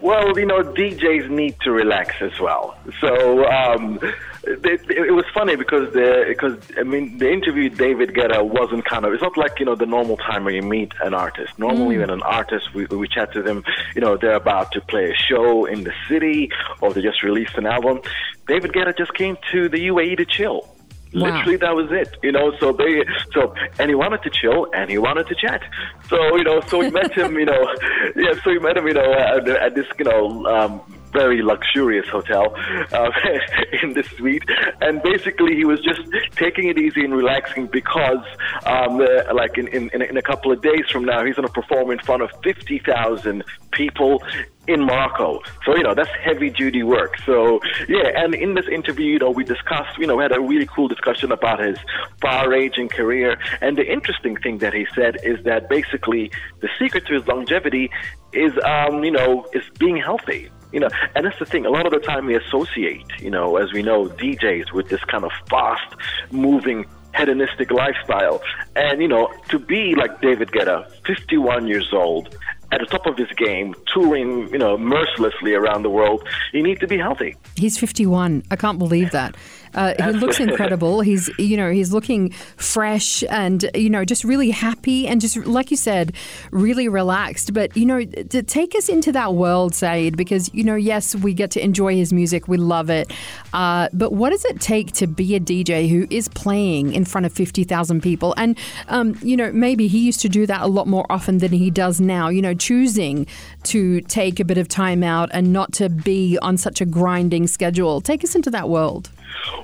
Well, 0.00 0.38
you 0.38 0.46
know, 0.46 0.62
DJs 0.62 1.28
need 1.28 1.56
to 1.60 1.72
relax 1.72 2.14
as 2.20 2.38
well. 2.40 2.76
So 3.00 3.46
um, 3.46 4.00
it, 4.42 4.90
it, 4.90 5.12
was 5.12 5.24
funny 5.34 5.56
because 5.56 5.92
the 5.92 6.24
because 6.28 6.56
I 6.78 6.82
mean 6.82 7.18
the 7.18 7.30
interview 7.30 7.68
David 7.68 8.10
Guetta 8.10 8.42
wasn't 8.42 8.84
kind 8.84 9.04
of 9.04 9.12
it's 9.12 9.22
not 9.22 9.36
like 9.36 9.58
you 9.58 9.66
know 9.66 9.74
the 9.74 9.86
normal 9.86 10.16
time 10.16 10.44
where 10.44 10.54
you 10.54 10.62
meet 10.62 10.92
an 11.02 11.14
artist. 11.14 11.58
Normally, 11.58 11.96
mm. 11.96 12.00
when 12.00 12.10
an 12.10 12.22
artist 12.22 12.72
we 12.74 12.86
we 12.86 13.06
chat 13.06 13.32
to 13.34 13.42
them, 13.42 13.64
you 13.94 14.00
know 14.00 14.16
they're 14.16 14.34
about 14.34 14.72
to 14.72 14.80
play 14.80 15.10
a 15.10 15.14
show 15.14 15.66
in 15.66 15.84
the 15.84 15.92
city 16.08 16.50
or 16.80 16.92
they 16.92 17.02
just 17.02 17.22
released 17.22 17.54
an 17.56 17.66
album. 17.66 18.00
David 18.46 18.72
Guetta 18.72 18.96
just 18.96 19.14
came 19.14 19.36
to 19.52 19.68
the 19.68 19.88
UAE 19.88 20.16
to 20.16 20.24
chill. 20.24 20.66
Wow. 21.12 21.22
Literally, 21.22 21.56
that 21.56 21.74
was 21.74 21.90
it. 21.90 22.16
You 22.22 22.32
know, 22.32 22.56
so 22.60 22.72
they, 22.72 23.04
so, 23.32 23.52
and 23.80 23.90
he 23.90 23.96
wanted 23.96 24.22
to 24.22 24.30
chill 24.30 24.68
and 24.72 24.88
he 24.88 24.96
wanted 24.96 25.26
to 25.26 25.34
chat. 25.34 25.60
So, 26.08 26.36
you 26.36 26.44
know, 26.44 26.60
so 26.60 26.78
we 26.78 26.90
met 26.90 27.12
him, 27.12 27.36
you 27.36 27.46
know, 27.46 27.74
yeah, 28.16 28.32
so 28.44 28.50
we 28.50 28.60
met 28.60 28.76
him, 28.76 28.86
you 28.86 28.94
know, 28.94 29.12
at, 29.12 29.48
at 29.48 29.74
this, 29.74 29.86
you 29.98 30.04
know, 30.04 30.46
um, 30.46 30.80
very 31.12 31.42
luxurious 31.42 32.06
hotel 32.08 32.54
uh, 32.92 33.10
in 33.82 33.94
the 33.94 34.02
suite, 34.16 34.44
and 34.80 35.02
basically 35.02 35.54
he 35.54 35.64
was 35.64 35.80
just 35.80 36.02
taking 36.32 36.68
it 36.68 36.78
easy 36.78 37.04
and 37.04 37.14
relaxing 37.14 37.66
because, 37.66 38.24
um, 38.66 39.00
uh, 39.00 39.34
like 39.34 39.58
in, 39.58 39.68
in 39.68 39.90
in 39.90 40.16
a 40.16 40.22
couple 40.22 40.52
of 40.52 40.62
days 40.62 40.84
from 40.90 41.04
now, 41.04 41.24
he's 41.24 41.36
going 41.36 41.46
to 41.46 41.52
perform 41.52 41.90
in 41.90 41.98
front 42.00 42.22
of 42.22 42.30
fifty 42.42 42.78
thousand 42.78 43.44
people 43.72 44.22
in 44.70 44.84
Morocco. 44.84 45.40
So, 45.64 45.76
you 45.76 45.82
know, 45.82 45.94
that's 45.94 46.10
heavy 46.22 46.50
duty 46.50 46.82
work. 46.82 47.16
So, 47.26 47.60
yeah, 47.88 48.10
and 48.14 48.34
in 48.34 48.54
this 48.54 48.66
interview, 48.68 49.12
you 49.14 49.18
know, 49.18 49.30
we 49.30 49.44
discussed, 49.44 49.98
you 49.98 50.06
know, 50.06 50.16
we 50.16 50.22
had 50.22 50.32
a 50.32 50.40
really 50.40 50.66
cool 50.66 50.88
discussion 50.88 51.32
about 51.32 51.60
his 51.60 51.78
far 52.20 52.48
ranging 52.48 52.88
career. 52.88 53.36
And 53.60 53.76
the 53.76 53.86
interesting 53.90 54.36
thing 54.36 54.58
that 54.58 54.72
he 54.72 54.86
said 54.94 55.18
is 55.24 55.42
that 55.44 55.68
basically 55.68 56.30
the 56.60 56.68
secret 56.78 57.06
to 57.06 57.14
his 57.14 57.26
longevity 57.26 57.90
is, 58.32 58.52
um, 58.64 59.02
you 59.02 59.10
know, 59.10 59.46
is 59.52 59.64
being 59.78 59.96
healthy 59.96 60.50
you 60.72 60.80
know, 60.80 60.88
and 61.14 61.26
that's 61.26 61.38
the 61.38 61.44
thing. 61.44 61.66
A 61.66 61.70
lot 61.70 61.86
of 61.86 61.92
the 61.92 61.98
time 61.98 62.26
we 62.26 62.36
associate, 62.36 63.06
you 63.20 63.30
know, 63.30 63.56
as 63.56 63.72
we 63.72 63.82
know, 63.82 64.06
DJs 64.06 64.72
with 64.72 64.88
this 64.88 65.02
kind 65.04 65.24
of 65.24 65.32
fast 65.48 65.94
moving 66.30 66.86
hedonistic 67.14 67.70
lifestyle. 67.70 68.40
And, 68.76 69.02
you 69.02 69.08
know, 69.08 69.32
to 69.48 69.58
be 69.58 69.94
like 69.94 70.20
David 70.20 70.52
Guetta, 70.52 70.90
51 71.06 71.66
years 71.66 71.92
old, 71.92 72.36
at 72.72 72.78
the 72.80 72.86
top 72.86 73.06
of 73.06 73.16
his 73.16 73.28
game, 73.36 73.74
touring, 73.92 74.48
you 74.52 74.58
know, 74.58 74.78
mercilessly 74.78 75.54
around 75.54 75.82
the 75.82 75.90
world, 75.90 76.26
you 76.52 76.62
need 76.62 76.78
to 76.80 76.86
be 76.86 76.98
healthy. 76.98 77.34
He's 77.56 77.76
51. 77.76 78.44
I 78.50 78.56
can't 78.56 78.78
believe 78.78 79.10
that. 79.10 79.36
Uh, 79.74 79.94
he 80.04 80.12
looks 80.12 80.40
incredible. 80.40 81.00
He's, 81.00 81.30
you 81.38 81.56
know, 81.56 81.70
he's 81.70 81.92
looking 81.92 82.30
fresh 82.56 83.22
and, 83.30 83.68
you 83.74 83.90
know, 83.90 84.04
just 84.04 84.24
really 84.24 84.50
happy 84.50 85.06
and 85.06 85.20
just, 85.20 85.36
like 85.38 85.70
you 85.70 85.76
said, 85.76 86.12
really 86.50 86.88
relaxed. 86.88 87.54
But, 87.54 87.76
you 87.76 87.86
know, 87.86 88.04
to 88.04 88.42
take 88.42 88.74
us 88.74 88.88
into 88.88 89.12
that 89.12 89.34
world, 89.34 89.74
Saeed, 89.74 90.16
because, 90.16 90.52
you 90.54 90.64
know, 90.64 90.76
yes, 90.76 91.14
we 91.14 91.34
get 91.34 91.50
to 91.52 91.64
enjoy 91.64 91.94
his 91.94 92.12
music. 92.12 92.48
We 92.48 92.56
love 92.56 92.90
it. 92.90 93.12
Uh, 93.52 93.88
but 93.92 94.12
what 94.12 94.30
does 94.30 94.44
it 94.44 94.60
take 94.60 94.92
to 94.92 95.06
be 95.06 95.34
a 95.34 95.40
DJ 95.40 95.88
who 95.88 96.06
is 96.10 96.28
playing 96.28 96.94
in 96.94 97.04
front 97.04 97.26
of 97.26 97.32
50,000 97.32 98.00
people? 98.00 98.34
And, 98.36 98.58
um, 98.88 99.16
you 99.22 99.36
know, 99.36 99.52
maybe 99.52 99.86
he 99.86 100.00
used 100.00 100.20
to 100.20 100.28
do 100.28 100.46
that 100.46 100.62
a 100.62 100.66
lot 100.66 100.86
more 100.86 101.06
often 101.10 101.38
than 101.38 101.52
he 101.52 101.70
does 101.70 102.00
now, 102.00 102.28
you 102.28 102.42
know, 102.42 102.54
choosing 102.54 103.26
to 103.64 104.00
take 104.02 104.40
a 104.40 104.44
bit 104.44 104.58
of 104.58 104.68
time 104.68 105.02
out 105.02 105.30
and 105.32 105.52
not 105.52 105.72
to 105.74 105.88
be 105.88 106.38
on 106.42 106.56
such 106.56 106.80
a 106.80 106.86
grinding 106.86 107.46
schedule. 107.46 108.00
Take 108.00 108.24
us 108.24 108.34
into 108.34 108.50
that 108.50 108.68
world. 108.68 109.10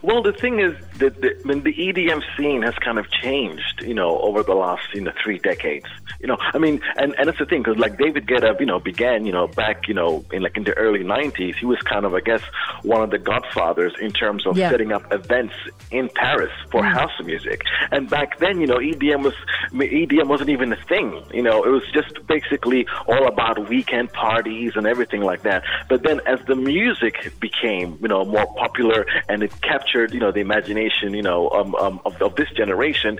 Well, 0.03 0.23
the 0.23 0.33
thing 0.33 0.61
is 0.61 0.75
that 0.99 1.21
the, 1.21 1.38
I 1.38 1.49
mean, 1.49 1.62
the 1.62 1.75
EDM 1.75 2.23
scene 2.37 2.62
has 2.62 2.75
kind 2.76 2.99
of 2.99 3.11
changed, 3.11 3.83
you 3.83 3.95
know, 3.95 4.19
over 4.19 4.43
the 4.43 4.55
last 4.55 4.83
you 4.95 5.03
know 5.03 5.12
three 5.23 5.38
decades. 5.38 5.87
You 6.21 6.29
know, 6.29 6.38
I 6.41 6.59
mean, 6.59 6.81
and 6.97 7.15
and 7.19 7.29
it's 7.29 7.38
the 7.38 7.47
thing 7.47 7.62
because 7.62 7.79
like 7.79 7.99
David 7.99 8.26
Guetta, 8.26 8.59
you 8.59 8.67
know, 8.67 8.81
began, 8.81 9.26
you 9.26 9.33
know, 9.33 9.47
back, 9.49 9.88
you 9.88 9.95
know, 9.95 10.25
in 10.33 10.43
like 10.43 10.57
in 10.57 10.65
the 10.65 10.75
early 10.75 11.05
'90s. 11.05 11.57
He 11.57 11.67
was 11.67 11.79
kind 11.81 12.05
of, 12.05 12.15
I 12.15 12.21
guess, 12.21 12.43
one 12.83 13.03
of 13.03 13.11
the 13.11 13.19
godfathers 13.19 13.93
in 14.00 14.12
terms 14.12 14.47
of 14.47 14.57
yeah. 14.57 14.71
setting 14.71 14.93
up 14.93 15.12
events 15.12 15.55
in 15.91 16.09
Paris 16.15 16.53
for 16.71 16.83
mm. 16.83 16.93
house 16.93 17.12
music. 17.25 17.62
And 17.91 18.09
back 18.09 18.38
then, 18.38 18.61
you 18.61 18.67
know, 18.67 18.79
EDM 18.79 19.23
was 19.23 19.35
EDM 19.73 20.26
wasn't 20.26 20.50
even 20.50 20.73
a 20.73 20.76
thing. 20.85 21.23
You 21.33 21.43
know, 21.43 21.65
it 21.65 21.71
was 21.71 21.83
just 21.93 22.26
basically 22.26 22.87
all 23.07 23.26
about 23.26 23.69
weekend 23.69 24.12
parties 24.12 24.73
and 24.76 24.87
everything 24.87 25.23
like 25.23 25.43
that. 25.43 25.65
But 25.88 26.03
then, 26.03 26.21
as 26.26 26.41
the 26.47 26.57
music 26.57 27.33
became, 27.41 27.99
you 28.00 28.09
know, 28.09 28.25
more 28.25 28.47
popular 28.55 29.07
and 29.29 29.43
it 29.43 29.53
captured, 29.61 30.12
you 30.12 30.21
know, 30.21 30.33
the 30.33 30.41
imagination, 30.41 30.86
you 31.02 31.23
know, 31.23 31.50
um, 31.50 31.75
um, 31.76 32.00
of, 32.05 32.21
of 32.23 32.37
this 32.37 32.50
generation. 32.50 33.19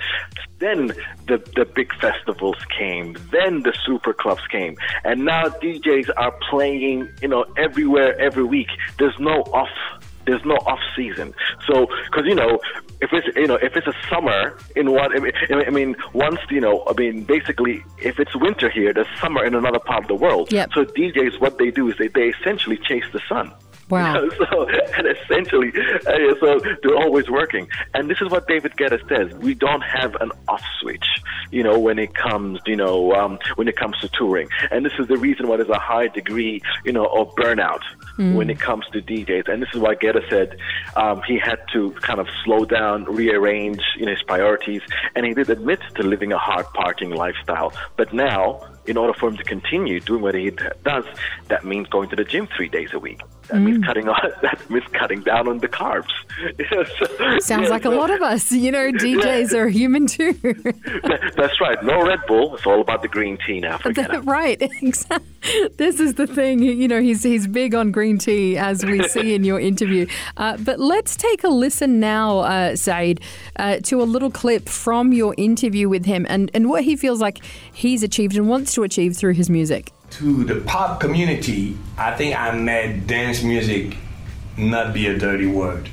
Then 0.58 0.88
the 1.26 1.38
the 1.54 1.64
big 1.64 1.92
festivals 2.00 2.56
came. 2.76 3.16
Then 3.30 3.62
the 3.62 3.75
super 3.85 4.12
clubs 4.12 4.46
came, 4.50 4.76
and 5.04 5.25
now 5.25 5.49
DJs 5.49 6.11
are 6.16 6.32
playing, 6.50 7.08
you 7.20 7.28
know, 7.28 7.44
everywhere 7.56 8.18
every 8.20 8.44
week. 8.44 8.68
There's 8.99 9.18
no 9.18 9.42
off 9.52 9.68
there's 10.26 10.44
no 10.44 10.56
off 10.66 10.80
season. 10.94 11.35
So, 11.66 11.87
because 12.06 12.26
you 12.26 12.35
know, 12.35 12.58
if 13.00 13.12
it's 13.12 13.28
you 13.37 13.46
know 13.46 13.54
if 13.56 13.76
it's 13.76 13.87
a 13.87 13.94
summer 14.11 14.58
in 14.75 14.90
one, 14.90 15.12
I 15.14 15.70
mean, 15.70 15.96
once 16.12 16.40
you 16.50 16.61
know, 16.61 16.85
I 16.87 16.92
mean, 16.94 17.25
basically, 17.25 17.82
if 17.99 18.18
it's 18.18 18.35
winter 18.37 18.68
here, 18.68 18.92
there's 18.92 19.06
summer 19.20 19.44
in 19.44 19.54
another 19.54 19.78
part 19.78 20.04
of 20.04 20.08
the 20.08 20.14
world. 20.14 20.52
Yep. 20.52 20.70
So 20.75 20.85
DJs, 20.85 21.40
what 21.40 21.58
they 21.58 21.70
do 21.70 21.88
is 21.88 21.96
they, 21.99 22.08
they 22.08 22.28
essentially 22.28 22.76
chase 22.76 23.04
the 23.12 23.20
sun. 23.28 23.52
Wow. 23.88 24.21
You 24.21 24.28
know, 24.40 24.47
so, 24.50 24.69
and 24.69 25.07
essentially, 25.07 25.73
uh, 26.07 26.35
so 26.40 26.61
they're 26.83 26.97
always 26.97 27.31
working. 27.31 27.69
And 27.95 28.11
this 28.11 28.21
is 28.21 28.31
what 28.31 28.49
David 28.49 28.73
Guetta 28.76 29.07
says: 29.09 29.33
we 29.38 29.55
don't 29.55 29.83
have 29.83 30.14
an 30.16 30.33
off 30.49 30.62
switch, 30.81 31.07
you 31.50 31.62
know, 31.62 31.78
when 31.78 31.99
it 31.99 32.14
comes, 32.14 32.61
you 32.66 32.76
know, 32.76 33.12
um, 33.12 33.38
when 33.55 33.69
it 33.69 33.76
comes 33.76 33.97
to 34.00 34.09
touring. 34.09 34.49
And 34.71 34.85
this 34.85 34.93
is 34.99 35.07
the 35.07 35.16
reason 35.16 35.47
why 35.47 35.57
there's 35.57 35.69
a 35.69 35.78
high 35.78 36.09
degree, 36.09 36.61
you 36.85 36.93
know, 36.93 37.07
of 37.07 37.35
burnout 37.37 37.83
when 38.35 38.50
it 38.50 38.59
comes 38.59 38.87
to 38.93 39.02
DJs. 39.02 39.49
And 39.49 39.62
this 39.62 39.69
is 39.75 39.81
why 39.81 39.95
Guetta 39.95 40.28
said 40.28 40.59
um, 40.97 41.23
he 41.26 41.38
had 41.38 41.61
to 41.73 41.93
kind 41.93 42.19
of 42.19 42.26
slow 42.45 42.64
down, 42.64 43.05
rearrange, 43.05 43.83
you 43.97 44.07
know, 44.07 44.12
his 44.12 44.23
priorities, 44.23 44.83
and 45.14 45.25
he 45.25 45.35
did 45.35 45.50
admit 45.50 45.81
to 45.97 46.02
living 46.02 46.33
a 46.33 46.38
hard 46.38 46.66
partying 46.66 47.14
lifestyle. 47.14 47.73
But 47.97 48.12
now, 48.12 48.62
in 48.87 48.97
order 48.97 49.12
for 49.12 49.28
him 49.28 49.37
to 49.37 49.45
continue 49.45 50.00
doing 50.00 50.23
what 50.23 50.35
he 50.35 50.50
does, 50.85 51.05
that 51.49 51.64
means 51.64 51.88
going 51.88 52.09
to 52.11 52.16
the 52.16 52.25
gym 52.25 52.49
three 52.57 52.69
days 52.69 52.90
a 52.93 52.99
week. 52.99 53.21
That 53.49 53.61
means 53.61 53.85
cutting 53.85 54.09
on, 54.09 54.33
that 54.43 54.69
means 54.69 54.85
cutting 54.93 55.21
down 55.21 55.49
on 55.49 55.59
the 55.59 55.69
carbs. 55.69 56.11
Sounds 57.43 57.71
like 57.71 57.85
a 57.85 57.90
lot 57.90 58.11
of 58.11 58.21
us. 58.23 58.50
You 58.50 58.73
know, 58.73 58.90
DJs 58.93 59.55
are 59.55 59.69
human 59.69 60.07
too. 60.07 60.33
That's 61.37 61.61
right. 61.61 61.83
No 61.85 62.05
Red 62.05 62.21
Bull. 62.26 62.57
It's 62.57 62.66
all 62.66 62.81
about 62.81 63.02
the 63.02 63.09
green 63.09 63.38
tea 63.47 63.61
now. 63.61 63.78
Right. 64.25 64.59
This 65.76 66.00
is 66.00 66.14
the 66.14 66.26
thing. 66.26 66.61
You 66.61 66.88
know, 66.88 67.00
he's 67.00 67.23
he's 67.23 67.47
big 67.47 67.75
on 67.75 67.93
green 67.93 68.19
tea, 68.19 68.57
as 68.59 68.85
we 68.85 69.07
see 69.09 69.35
in 69.35 69.45
your 69.45 69.61
interview. 69.61 70.07
Uh, 70.37 70.57
but 70.57 70.81
let's 70.81 71.14
take 71.16 71.45
a 71.45 71.49
listen 71.49 72.00
now, 72.00 72.40
uh, 72.40 72.75
Saeed, 72.75 73.21
uh, 73.57 73.78
to 73.85 74.02
a 74.02 74.05
little 74.05 74.31
clip 74.31 74.69
from 74.69 75.12
your 75.12 75.35
interview 75.38 75.88
with 75.88 76.05
him 76.05 76.26
and, 76.28 76.50
and 76.52 76.69
what 76.69 76.83
he 76.83 76.97
feels 76.97 77.21
like 77.21 77.38
he's 77.76 78.02
achieved 78.02 78.35
and 78.37 78.49
wants 78.49 78.73
to 78.73 78.83
achieve 78.83 79.14
through 79.14 79.35
his 79.35 79.50
music. 79.50 79.92
to 80.09 80.45
the 80.45 80.61
pop 80.62 80.99
community, 80.99 81.76
I 81.99 82.12
think 82.16 82.38
I 82.38 82.50
made 82.52 83.06
dance 83.06 83.42
music 83.42 83.97
not 84.56 84.95
be 84.95 85.09
a 85.09 85.18
dirty 85.18 85.47
word. 85.47 85.90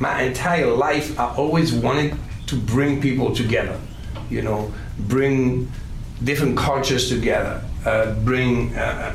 My 0.00 0.22
entire 0.22 0.66
life, 0.66 1.18
I 1.20 1.32
always 1.36 1.72
wanted 1.72 2.16
to 2.48 2.56
bring 2.56 3.00
people 3.00 3.32
together, 3.34 3.78
you 4.30 4.42
know, 4.42 4.72
bring 4.98 5.70
different 6.24 6.56
cultures 6.56 7.08
together, 7.08 7.62
uh, 7.86 8.14
bring 8.24 8.74
uh, 8.74 9.14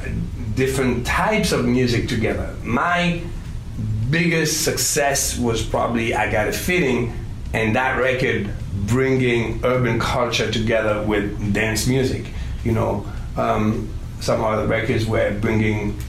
different 0.56 1.06
types 1.06 1.52
of 1.52 1.66
music 1.66 2.08
together. 2.08 2.56
My 2.64 3.22
biggest 4.10 4.64
success 4.64 5.38
was 5.38 5.62
probably 5.62 6.14
I 6.14 6.32
Gotta 6.32 6.54
Feeling, 6.54 7.12
and 7.54 7.76
that 7.76 7.98
record 8.00 8.50
bringing 8.88 9.64
urban 9.64 10.00
culture 10.00 10.50
together 10.50 11.04
with 11.04 11.54
dance 11.54 11.88
music. 11.88 12.26
You 12.64 12.72
know, 12.72 13.06
um, 13.36 13.94
some 14.20 14.40
the 14.42 14.68
records 14.68 15.06
were 15.06 15.38
bringing 15.40 16.00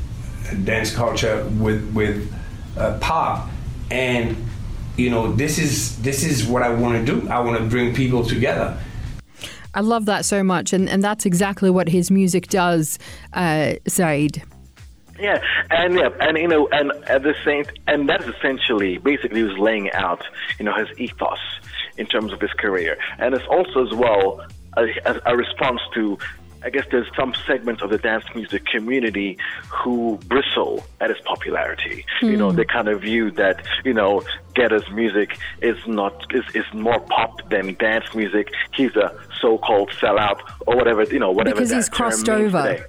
dance 0.64 0.94
culture 0.94 1.44
with 1.58 1.92
with 1.92 2.32
uh, 2.76 2.99
pop, 3.00 3.49
and 3.90 4.37
you 4.97 5.11
know, 5.11 5.32
this 5.32 5.58
is 5.58 6.00
this 6.02 6.25
is 6.25 6.47
what 6.47 6.62
I 6.62 6.70
want 6.70 7.04
to 7.04 7.20
do. 7.20 7.28
I 7.28 7.40
want 7.40 7.58
to 7.58 7.64
bring 7.64 7.94
people 7.94 8.25
together. 8.25 8.78
I 9.75 9.80
love 9.80 10.06
that 10.06 10.25
so 10.25 10.42
much, 10.42 10.73
and, 10.73 10.88
and 10.88 11.04
that's 11.04 11.26
exactly 11.26 11.70
what 11.70 11.88
his 11.88 12.11
music 12.11 12.49
does, 12.49 12.99
uh, 13.35 13.75
Saeed. 13.87 14.42
Yeah, 15.20 15.40
and 15.70 15.94
yeah, 15.94 16.08
and 16.20 16.38
you 16.38 16.49
know, 16.49 16.68
and 16.73 16.90
at 17.04 17.23
the 17.23 17.35
same, 17.44 17.64
and 17.87 18.08
that's 18.08 18.25
essentially, 18.25 18.99
basically, 18.99 19.40
he 19.40 19.44
was 19.44 19.58
laying 19.58 19.90
out, 19.92 20.23
you 20.58 20.64
know, 20.64 20.75
his 20.75 20.88
ethos 20.99 21.38
in 21.99 22.07
terms 22.07 22.33
of 22.33 22.40
his 22.40 22.52
career, 22.52 22.97
and 23.19 23.35
it's 23.35 23.47
also 23.47 23.87
as 23.87 23.93
well 23.93 24.45
a, 24.76 24.85
a, 25.05 25.21
a 25.26 25.37
response 25.37 25.81
to. 25.95 26.19
I 26.61 26.71
guess 26.71 26.87
there's 26.90 27.07
some 27.14 27.35
segments 27.47 27.83
of 27.83 27.90
the 27.90 27.99
dance 27.99 28.25
music 28.35 28.67
community 28.67 29.38
who 29.71 30.19
bristle 30.26 30.85
at 31.00 31.09
his 31.09 31.21
popularity. 31.25 32.04
You 32.21 32.37
know, 32.37 32.50
hmm. 32.50 32.56
they 32.56 32.65
kind 32.65 32.89
of 32.89 33.02
view 33.02 33.30
that, 33.32 33.65
you 33.84 33.95
know, 33.95 34.25
Guetta's 34.56 34.91
music 34.91 35.39
is 35.63 35.76
not 35.87 36.26
is, 36.34 36.43
is 36.56 36.65
more 36.75 36.99
pop 36.99 37.49
than 37.49 37.75
dance 37.75 38.13
music. 38.13 38.49
He's 38.75 38.97
a 38.97 39.17
so-called 39.41 39.91
sellout 39.91 40.41
or 40.67 40.75
whatever, 40.75 41.04
you 41.04 41.21
know, 41.21 41.30
whatever 41.30 41.54
Because 41.54 41.71
that 41.71 41.76
he's 41.76 41.89
crossed 41.89 42.28
over. 42.28 42.75
today. 42.75 42.82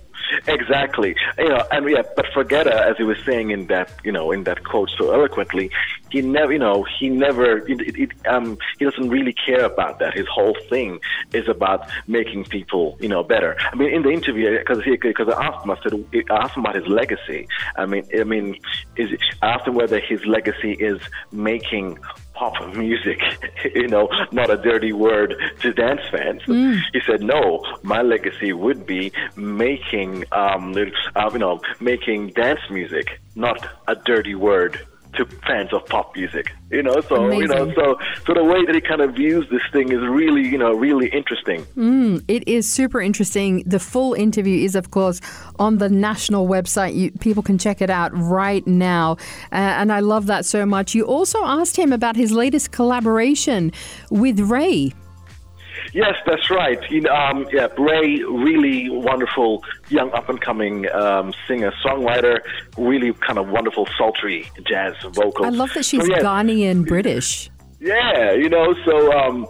Exactly. 0.48 1.16
You 1.38 1.50
know, 1.50 1.64
and 1.72 1.90
yeah, 1.90 2.04
but 2.16 2.26
for 2.34 2.44
Guetta, 2.44 2.72
as 2.72 2.98
he 2.98 3.04
was 3.04 3.18
saying 3.26 3.52
in 3.52 3.68
that, 3.68 3.92
you 4.04 4.12
know, 4.12 4.32
in 4.32 4.44
that 4.44 4.64
quote 4.64 4.90
so 4.98 5.12
eloquently, 5.12 5.72
he 6.12 6.22
never, 6.22 6.54
you 6.54 6.60
know, 6.60 6.86
he 7.00 7.10
never, 7.10 7.58
it, 7.68 7.82
it, 7.82 8.00
it, 8.00 8.28
um, 8.28 8.58
he 8.78 8.86
doesn't 8.86 9.10
really 9.10 9.34
care 9.34 9.66
about 9.66 10.00
that. 10.00 10.14
His 10.14 10.28
whole 10.28 10.56
thing 10.70 11.00
is 11.34 11.48
about 11.48 11.90
making 12.08 12.46
people, 12.46 12.98
you 13.00 13.08
know, 13.08 13.24
better. 13.24 13.56
I 13.72 13.76
mean, 13.76 13.94
in 13.94 14.02
the 14.02 14.10
interview, 14.10 14.58
because 14.58 14.84
he, 14.84 14.98
because 14.98 15.30
I 15.30 15.46
asked 15.46 15.66
him, 15.66 15.72
I 15.72 15.78
said, 15.82 15.94
I 16.30 16.44
asked 16.44 16.56
him 16.56 16.66
about 16.66 16.76
his 16.76 16.88
legacy. 16.88 17.48
I 17.76 17.86
mean, 17.86 18.08
I 18.18 18.24
mean, 18.24 18.60
is 18.96 19.10
I 19.42 19.50
asked 19.52 19.68
him 19.68 19.76
whether 19.76 20.00
his 20.00 20.26
legacy 20.26 20.74
is 20.74 21.00
making 21.32 22.00
pop 22.34 22.76
music, 22.76 23.22
you 23.76 23.88
know, 23.88 24.10
not 24.32 24.50
a 24.50 24.58
dirty 24.58 24.94
word 24.94 25.36
to 25.60 25.74
dance 25.74 26.02
fans. 26.10 26.42
He 26.94 27.02
said, 27.06 27.22
no, 27.22 27.64
my 27.84 28.02
legacy 28.02 28.54
would 28.54 28.86
be 28.86 29.12
making, 29.36 30.24
um, 30.32 30.74
uh, 31.16 31.30
you 31.34 31.40
know, 31.40 31.60
making 31.82 32.30
dance 32.30 32.62
music, 32.70 33.20
not 33.36 33.68
a 33.88 33.96
dirty 33.96 34.36
word 34.36 34.80
to 35.14 35.26
fans 35.48 35.74
of 35.74 35.86
pop 35.88 36.16
music. 36.16 36.52
You 36.72 36.84
know, 36.84 37.02
so 37.02 37.32
you 37.32 37.48
know, 37.48 37.74
so 37.74 37.98
so 38.28 38.34
the 38.34 38.44
way 38.44 38.64
that 38.66 38.76
he 38.76 38.82
kind 38.82 39.02
of 39.02 39.16
views 39.16 39.48
this 39.50 39.62
thing 39.72 39.92
is 39.92 40.02
really, 40.02 40.48
you 40.48 40.58
know, 40.58 40.72
really 40.74 41.08
interesting. 41.10 41.66
It 42.28 42.48
is 42.48 42.72
super 42.72 43.02
interesting. 43.02 43.64
The 43.66 43.80
full 43.80 44.14
interview 44.14 44.64
is, 44.64 44.76
of 44.76 44.92
course, 44.92 45.20
on 45.58 45.80
the 45.80 45.90
national 45.90 46.48
website. 46.48 46.96
You, 46.96 47.12
people 47.12 47.42
can 47.42 47.58
check 47.58 47.82
it 47.82 47.90
out 47.90 48.12
right 48.14 48.66
now. 48.68 49.14
Uh, 49.52 49.56
and 49.80 49.92
I 49.92 50.02
love 50.02 50.28
that 50.28 50.46
so 50.46 50.66
much. 50.66 50.94
You 50.94 51.06
also 51.06 51.44
asked 51.44 51.76
him 51.76 51.92
about 51.92 52.16
his 52.16 52.32
latest 52.32 52.72
collaboration 52.72 53.72
with 54.12 54.40
Raye. 54.40 54.94
Yes, 55.94 56.16
that's 56.26 56.50
right. 56.50 56.80
You 56.90 57.02
know, 57.02 57.14
um, 57.14 57.48
yeah, 57.52 57.68
Raye, 57.78 58.24
really 58.24 58.90
wonderful 58.90 59.64
young 59.90 60.12
up 60.12 60.30
and 60.30 60.40
coming 60.40 60.90
um, 60.92 61.34
singer 61.48 61.72
songwriter, 61.84 62.40
really 62.78 63.14
kind 63.14 63.40
of 63.40 63.50
wonderful 63.50 63.88
sultry 63.98 64.50
jazz 64.68 64.94
vocals. 65.04 65.48
I 65.48 65.50
love 65.50 65.74
that 65.74 65.86
she's 65.86 66.06
So, 66.06 66.12
yeah, 66.12 66.20
Ghanaian 66.20 66.88
British. 66.88 67.50
Yeah, 67.80 68.34
you 68.34 68.50
know, 68.50 68.76
so 68.86 69.18
um, 69.18 69.48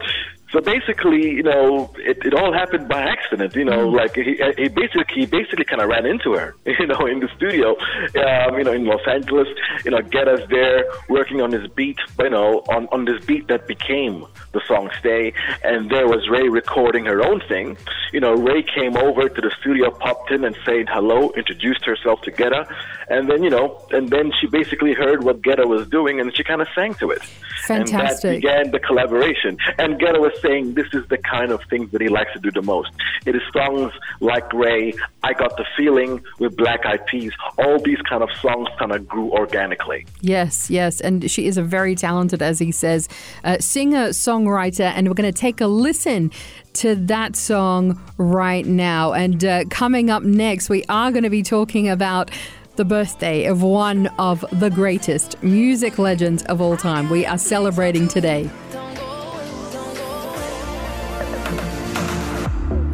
so 0.52 0.60
basically, 0.62 1.22
you 1.22 1.44
know, 1.44 1.94
it, 1.98 2.26
it 2.26 2.34
all 2.34 2.52
happened 2.52 2.88
by 2.90 3.02
accident. 3.02 3.56
You 3.56 3.66
know, 3.66 3.88
like 3.88 4.16
he, 4.16 4.42
he 4.58 4.68
basically 4.68 5.06
he 5.14 5.26
basically 5.28 5.66
kind 5.66 5.82
of 5.82 5.90
ran 5.90 6.08
into 6.08 6.34
her, 6.34 6.56
you 6.66 6.88
know, 6.88 7.06
in 7.06 7.20
the 7.20 7.30
studio, 7.36 7.78
um, 7.78 8.58
you 8.58 8.64
know, 8.64 8.74
in 8.74 8.86
Los 8.86 9.06
Angeles. 9.08 9.48
You 9.86 9.92
know, 9.92 10.02
get 10.02 10.28
us 10.28 10.42
there 10.50 10.86
working 11.08 11.42
on 11.42 11.52
this 11.52 11.68
beat, 11.76 12.00
you 12.20 12.30
know, 12.32 12.64
on 12.70 12.88
on 12.92 13.06
this 13.06 13.24
beat 13.26 13.48
that 13.48 13.68
became 13.68 14.26
the 14.52 14.62
song 14.68 14.90
"Stay." 15.00 15.34
And 15.64 15.92
there 15.92 16.08
was 16.08 16.28
Raye 16.30 16.50
recording 16.50 17.06
her 17.06 17.24
own 17.24 17.42
thing. 17.48 17.78
You 18.12 18.20
know, 18.20 18.34
Raye 18.34 18.64
came 18.64 18.98
over 18.98 19.30
to 19.30 19.42
the 19.42 19.52
studio, 19.62 19.92
popped 19.92 20.32
in, 20.32 20.44
and 20.44 20.58
said 20.66 20.90
hello, 20.90 21.30
introduced 21.38 21.86
herself 21.86 22.24
to 22.24 22.32
Guetta, 22.32 22.66
and 23.10 23.30
then 23.30 23.44
you 23.44 23.52
know, 23.52 23.86
and 23.92 24.10
then 24.10 24.32
she 24.40 24.48
basically 24.48 24.94
heard 24.94 25.24
what 25.24 25.44
Guetta 25.44 25.68
was 25.68 25.88
doing, 25.90 26.20
and 26.20 26.36
she 26.36 26.44
kind 26.44 26.62
of 26.62 26.68
sang 26.74 26.96
to 26.96 27.12
it. 27.12 27.22
And 27.70 27.88
that 27.88 27.92
Fantastic. 27.92 28.42
began 28.42 28.72
the 28.72 28.80
collaboration. 28.80 29.58
And 29.78 30.00
Guetta 30.00 30.20
was 30.20 30.34
saying 30.42 30.74
this 30.74 30.88
is 30.94 31.08
the 31.10 31.18
kind 31.18 31.52
of 31.52 31.62
things 31.70 31.92
that 31.92 32.02
he 32.02 32.10
likes 32.10 32.32
to 32.34 32.40
do 32.40 32.52
the 32.52 32.62
most. 32.62 32.92
It 33.26 33.36
is 33.36 33.42
songs 33.54 33.92
like 34.20 34.52
Raye, 34.54 34.94
I 35.24 35.34
Got 35.34 35.58
the 35.58 35.66
Feeling 35.76 36.24
with 36.40 36.56
Black 36.56 36.86
Eyed 36.86 37.06
Peas. 37.08 37.32
All 37.58 37.80
these 37.80 38.02
kind 38.04 38.24
of 38.24 38.30
songs 38.42 38.68
kind 38.78 38.92
of 38.92 39.08
grew 39.08 39.32
organically. 39.32 40.06
Yes, 40.22 40.70
yes. 40.70 41.02
And 41.02 41.30
she 41.30 41.48
is 41.48 41.58
a 41.58 41.64
very 41.64 41.96
talented, 41.96 42.42
as 42.42 42.60
he 42.60 42.72
says, 42.72 43.08
uh, 43.44 43.58
singer, 43.60 44.10
songwriter. 44.10 44.92
And 44.96 45.08
we're 45.08 45.14
going 45.14 45.32
to 45.32 45.40
take 45.40 45.62
a 45.62 45.68
listen 45.68 46.32
to 46.74 46.96
that 46.96 47.36
song 47.36 48.02
right 48.18 48.66
now. 48.66 49.14
And 49.14 49.44
uh, 49.44 49.66
coming 49.70 50.10
up 50.10 50.24
next, 50.24 50.70
we 50.70 50.84
are 50.90 51.12
going 51.12 51.24
to 51.24 51.30
be 51.30 51.44
talking 51.44 51.90
about 51.90 52.32
the 52.76 52.86
birthday 52.86 53.44
of 53.44 53.62
one 53.62 54.08
of 54.18 54.46
the 54.54 54.70
greatest 54.70 55.42
music 55.44 56.00
legends 56.00 56.44
of 56.44 56.62
all 56.62 56.78
time. 56.78 57.10
We 57.10 57.26
are 57.26 57.38
celebrating 57.38 58.08
today. 58.08 58.50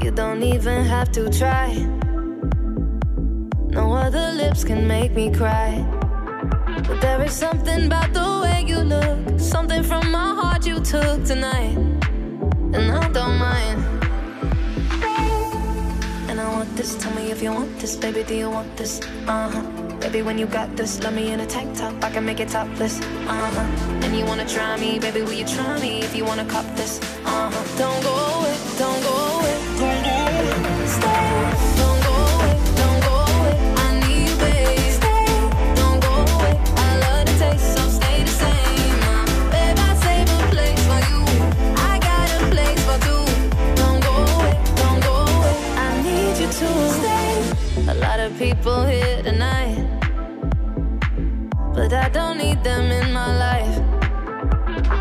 You 0.06 0.12
don't 0.12 0.44
even 0.44 0.86
have 0.86 1.12
to 1.14 1.32
try. 1.32 1.74
No 3.70 3.92
other 3.94 4.34
lips 4.34 4.64
can 4.64 4.88
make 4.88 5.14
me 5.14 5.32
cry. 5.34 5.84
But 6.88 7.02
there 7.02 7.24
is 7.24 7.34
something 7.34 7.88
about 7.88 8.14
the 8.14 8.40
way 8.44 8.64
you 8.68 8.82
look, 8.82 9.40
something 9.40 9.82
from 9.82 10.12
my 10.12 10.36
heart 10.40 10.68
you 10.68 10.80
took 10.80 11.26
tonight, 11.26 11.76
and 12.76 12.92
I 12.92 13.10
don't 13.10 13.40
mind. 13.40 13.82
And 16.30 16.40
I 16.40 16.54
want 16.54 16.76
this, 16.78 16.96
tell 16.98 17.16
me 17.16 17.32
if 17.32 17.42
you 17.42 17.52
want 17.52 17.80
this, 17.80 17.96
baby. 17.96 18.22
Do 18.22 18.36
you 18.36 18.52
want 18.52 18.78
this? 18.78 19.02
Uh 19.26 19.50
huh. 19.50 19.75
Baby, 20.06 20.22
when 20.22 20.38
you 20.38 20.46
got 20.46 20.76
this, 20.78 21.02
love 21.04 21.16
me 21.16 21.32
in 21.32 21.40
a 21.40 21.48
tank 21.48 21.76
top. 21.76 21.92
I 22.04 22.12
can 22.12 22.24
make 22.24 22.40
it 22.40 22.50
topless. 22.50 23.00
Uh 23.02 23.50
huh. 23.56 24.06
And 24.06 24.16
you 24.16 24.24
wanna 24.24 24.48
try 24.48 24.78
me, 24.78 25.00
baby? 25.00 25.24
Will 25.24 25.34
you 25.34 25.46
try 25.46 25.80
me 25.80 26.04
if 26.04 26.16
you 26.16 26.24
wanna 26.24 26.46
cop 26.46 26.64
this? 26.76 27.00
Uh 27.26 27.50
huh. 27.50 27.64
Don't 27.76 28.04
go 28.04 28.14
away, 28.14 28.56
don't 28.78 29.02
go 29.02 29.16
away, 29.34 29.58
don't 29.82 30.04
go 30.06 30.14
away. 30.30 30.86
Stay, 30.86 31.26
don't 31.82 32.00
go 32.06 32.14
away, 32.36 32.54
don't 32.80 33.00
go 33.02 33.16
away. 33.34 33.58
I 33.82 33.88
need 34.06 34.30
you, 34.30 34.36
baby. 34.38 34.78
Stay, 34.94 35.26
don't 35.74 36.00
go 36.00 36.14
away. 36.38 36.54
I 36.78 37.26
taste, 37.42 37.74
stay 37.98 38.22
the 38.22 38.34
same. 38.44 39.02
Uh, 39.10 39.26
babe, 39.50 39.80
I 39.80 39.92
save 40.06 40.30
a 40.30 40.40
place 40.54 40.84
for 40.86 41.02
you. 41.10 41.22
I 41.82 41.98
got 42.08 42.30
a 42.30 42.40
place 42.54 42.82
for 42.88 42.98
two. 43.10 43.26
Don't 43.82 44.00
go 44.06 44.14
away, 44.38 44.54
don't 44.78 45.02
go 45.02 45.16
away. 45.34 45.58
I 45.82 45.90
need 46.06 46.38
you 46.38 46.50
to 46.62 46.70
stay. 46.94 47.90
A 47.90 47.96
lot 47.96 48.20
of 48.20 48.38
people 48.38 48.86
here 48.86 49.24
tonight 49.24 49.95
but 51.76 51.92
I 51.92 52.08
don't 52.10 52.38
need 52.38 52.64
them 52.64 52.90
in 52.90 53.12
my 53.12 53.30
life. 53.38 53.76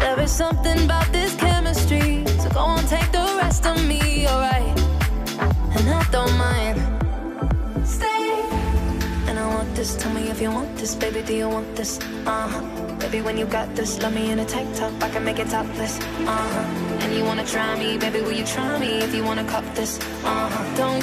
There 0.00 0.20
is 0.20 0.32
something 0.32 0.84
about 0.84 1.06
this 1.12 1.34
chemistry, 1.36 2.24
so 2.40 2.50
go 2.50 2.60
on, 2.60 2.84
take 2.86 3.10
the 3.12 3.24
rest 3.40 3.64
of 3.64 3.76
me, 3.86 4.26
alright. 4.26 4.76
And 5.76 5.88
I 5.88 6.04
don't 6.10 6.36
mind. 6.36 6.78
Stay. 7.86 8.42
And 9.28 9.38
I 9.38 9.46
want 9.54 9.74
this, 9.76 9.94
tell 9.96 10.12
me 10.12 10.28
if 10.30 10.40
you 10.40 10.50
want 10.50 10.76
this, 10.76 10.94
baby, 10.96 11.22
do 11.22 11.34
you 11.34 11.48
want 11.48 11.76
this? 11.76 12.00
Uh 12.26 12.48
huh. 12.48 12.96
Baby, 12.98 13.20
when 13.22 13.38
you 13.38 13.46
got 13.46 13.74
this, 13.76 14.02
love 14.02 14.14
me 14.14 14.32
in 14.32 14.40
a 14.40 14.44
tank 14.44 14.74
top, 14.74 14.92
I 15.00 15.10
can 15.10 15.24
make 15.24 15.38
it 15.38 15.50
topless. 15.50 16.00
Uh 16.00 16.26
huh. 16.26 17.02
And 17.02 17.14
you 17.14 17.22
wanna 17.24 17.46
try 17.46 17.78
me, 17.78 17.98
baby, 17.98 18.20
will 18.20 18.32
you 18.32 18.44
try 18.44 18.78
me 18.78 18.98
if 18.98 19.14
you 19.14 19.22
wanna 19.22 19.44
cop 19.44 19.64
this? 19.74 19.98
Uh 20.24 20.48
huh. 20.50 20.76
Don't 20.76 20.93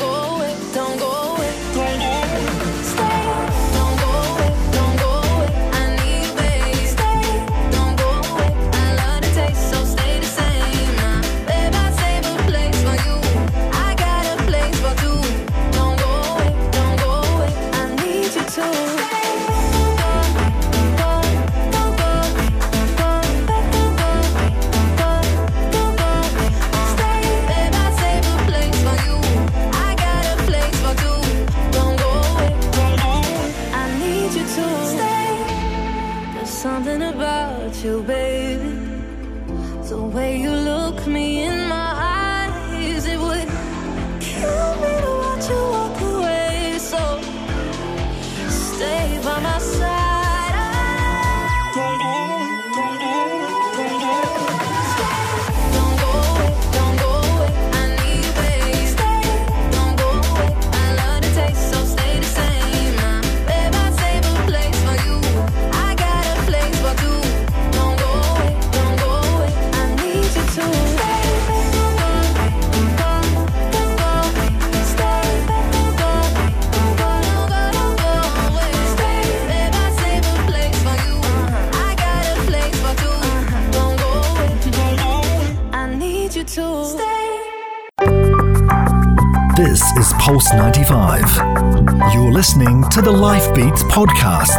listening 92.41 92.83
to 92.89 93.03
the 93.03 93.11
Life 93.11 93.53
Beats 93.53 93.83
podcast. 93.83 94.57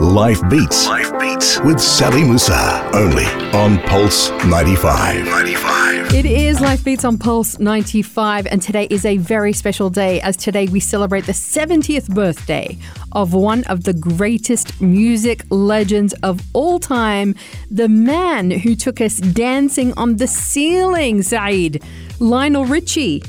Life 0.00 0.48
Beats. 0.48 0.86
Life 0.86 1.10
Beats 1.18 1.58
with 1.62 1.80
Sally 1.80 2.22
Musa. 2.22 2.88
Only 2.94 3.24
on 3.52 3.80
Pulse 3.88 4.30
95. 4.46 5.24
95. 5.24 6.14
It 6.14 6.24
is 6.24 6.60
Life 6.60 6.84
Beats 6.84 7.04
on 7.04 7.18
Pulse 7.18 7.58
95, 7.58 8.46
and 8.46 8.62
today 8.62 8.86
is 8.90 9.04
a 9.04 9.16
very 9.16 9.52
special 9.52 9.90
day 9.90 10.20
as 10.20 10.36
today 10.36 10.68
we 10.68 10.78
celebrate 10.78 11.26
the 11.26 11.32
70th 11.32 12.08
birthday 12.14 12.78
of 13.10 13.34
one 13.34 13.64
of 13.64 13.82
the 13.82 13.92
greatest 13.92 14.80
music 14.80 15.42
legends 15.50 16.12
of 16.22 16.40
all 16.52 16.78
time, 16.78 17.34
the 17.72 17.88
man 17.88 18.52
who 18.52 18.76
took 18.76 19.00
us 19.00 19.16
dancing 19.16 19.92
on 19.96 20.18
the 20.18 20.28
ceiling, 20.28 21.22
Saeed, 21.22 21.82
Lionel 22.20 22.66
Richie. 22.66 23.20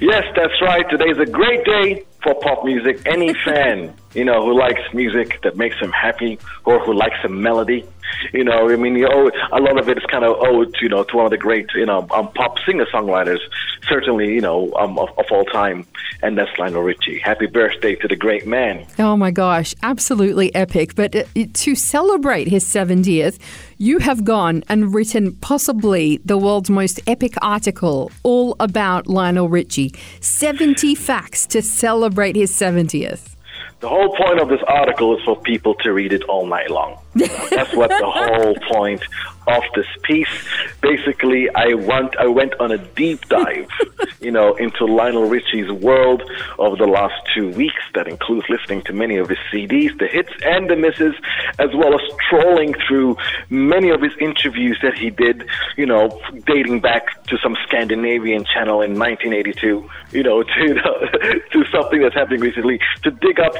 Yes, 0.00 0.24
that's 0.36 0.60
right. 0.62 0.88
Today 0.88 1.06
is 1.10 1.18
a 1.18 1.26
great 1.26 1.64
day 1.64 2.04
for 2.22 2.34
pop 2.40 2.64
music. 2.64 3.00
Any 3.06 3.34
fan, 3.44 3.94
you 4.14 4.24
know, 4.24 4.44
who 4.44 4.58
likes 4.58 4.80
music 4.92 5.40
that 5.42 5.56
makes 5.56 5.76
him 5.76 5.92
happy 5.92 6.38
or 6.64 6.78
who 6.80 6.94
likes 6.94 7.18
a 7.24 7.28
melody, 7.28 7.86
you 8.32 8.44
know, 8.44 8.68
I 8.68 8.76
mean, 8.76 8.96
you 8.96 9.08
know, 9.08 9.30
a 9.52 9.60
lot 9.60 9.78
of 9.78 9.88
it 9.88 9.98
is 9.98 10.04
kind 10.10 10.24
of 10.24 10.36
owed, 10.38 10.74
you 10.80 10.88
know, 10.88 11.04
to 11.04 11.16
one 11.16 11.26
of 11.26 11.30
the 11.30 11.38
great, 11.38 11.68
you 11.74 11.86
know, 11.86 12.06
um, 12.10 12.32
pop 12.32 12.58
singer-songwriters, 12.66 13.38
certainly, 13.88 14.34
you 14.34 14.40
know, 14.40 14.72
um, 14.74 14.98
of, 14.98 15.08
of 15.18 15.26
all 15.30 15.44
time, 15.44 15.86
and 16.22 16.36
that's 16.36 16.50
Lionel 16.58 16.82
Richie. 16.82 17.18
Happy 17.18 17.46
birthday 17.46 17.94
to 17.96 18.08
the 18.08 18.16
great 18.16 18.46
man. 18.46 18.86
Oh 18.98 19.16
my 19.16 19.30
gosh, 19.30 19.74
absolutely 19.82 20.54
epic. 20.54 20.94
But 20.94 21.14
uh, 21.14 21.24
to 21.52 21.74
celebrate 21.74 22.48
his 22.48 22.64
70th, 22.64 23.38
you 23.78 23.98
have 23.98 24.24
gone 24.24 24.64
and 24.68 24.94
written 24.94 25.36
possibly 25.36 26.20
the 26.24 26.38
world's 26.38 26.70
most 26.70 27.00
epic 27.06 27.34
article 27.40 28.10
all 28.22 28.56
about 28.58 29.06
Lionel 29.06 29.48
Richie. 29.48 29.94
70 30.20 30.94
facts 30.94 31.46
to 31.46 31.62
celebrate 31.62 32.36
his 32.36 32.50
70th. 32.50 33.36
The 33.80 33.88
whole 33.88 34.14
point 34.16 34.40
of 34.40 34.48
this 34.48 34.60
article 34.66 35.16
is 35.16 35.22
for 35.24 35.40
people 35.40 35.74
to 35.76 35.92
read 35.92 36.12
it 36.12 36.24
all 36.24 36.46
night 36.46 36.70
long. 36.70 36.98
That's 37.14 37.72
what 37.74 37.90
the 37.90 38.10
whole 38.10 38.56
point 38.72 39.02
of 39.48 39.62
this 39.74 39.86
piece. 40.02 40.28
Basically, 40.80 41.48
I 41.54 41.74
went 41.74 42.16
I 42.18 42.26
went 42.26 42.54
on 42.60 42.70
a 42.70 42.78
deep 42.78 43.26
dive, 43.28 43.68
you 44.20 44.30
know, 44.30 44.54
into 44.56 44.84
Lionel 44.84 45.28
Richie's 45.28 45.70
world 45.70 46.22
over 46.58 46.76
the 46.76 46.86
last 46.86 47.14
two 47.34 47.50
weeks. 47.50 47.82
That 47.94 48.08
includes 48.08 48.46
listening 48.48 48.82
to 48.82 48.92
many 48.92 49.16
of 49.16 49.28
his 49.28 49.38
CDs, 49.52 49.98
the 49.98 50.06
hits 50.06 50.32
and 50.44 50.68
the 50.68 50.76
misses, 50.76 51.14
as 51.58 51.70
well 51.74 51.94
as 51.94 52.00
trolling 52.28 52.74
through 52.86 53.16
many 53.50 53.90
of 53.90 54.02
his 54.02 54.12
interviews 54.20 54.78
that 54.82 54.96
he 54.96 55.10
did, 55.10 55.48
you 55.76 55.86
know, 55.86 56.20
dating 56.46 56.80
back 56.80 57.24
to 57.24 57.38
some 57.38 57.56
Scandinavian 57.66 58.44
channel 58.44 58.82
in 58.82 58.98
1982, 58.98 59.88
you 60.12 60.22
know, 60.22 60.42
to 60.42 61.40
to 61.52 61.64
something 61.72 62.00
that's 62.00 62.14
happening 62.14 62.40
recently, 62.40 62.78
to 63.02 63.10
dig 63.10 63.40
up 63.40 63.54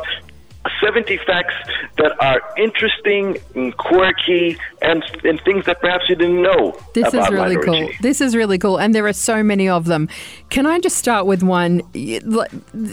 70 0.83 1.19
facts 1.19 1.55
that 1.97 2.13
are 2.21 2.43
interesting 2.57 3.39
and 3.55 3.77
quirky 3.77 4.59
and, 4.83 5.03
and 5.25 5.41
things 5.43 5.65
that 5.67 5.81
perhaps 5.81 6.09
you 6.09 6.17
didn't 6.17 6.43
know. 6.43 6.79
This 6.95 7.13
is 7.15 7.29
really 7.31 7.57
cool. 7.57 7.89
This 8.01 8.21
is 8.21 8.37
really 8.37 8.59
cool, 8.59 8.79
and 8.79 8.95
there 8.95 9.07
are 9.07 9.13
so 9.13 9.43
many 9.43 9.69
of 9.69 9.87
them. 9.87 10.09
Can 10.51 10.67
I 10.67 10.79
just 10.81 10.97
start 10.97 11.27
with 11.27 11.43
one? 11.43 11.83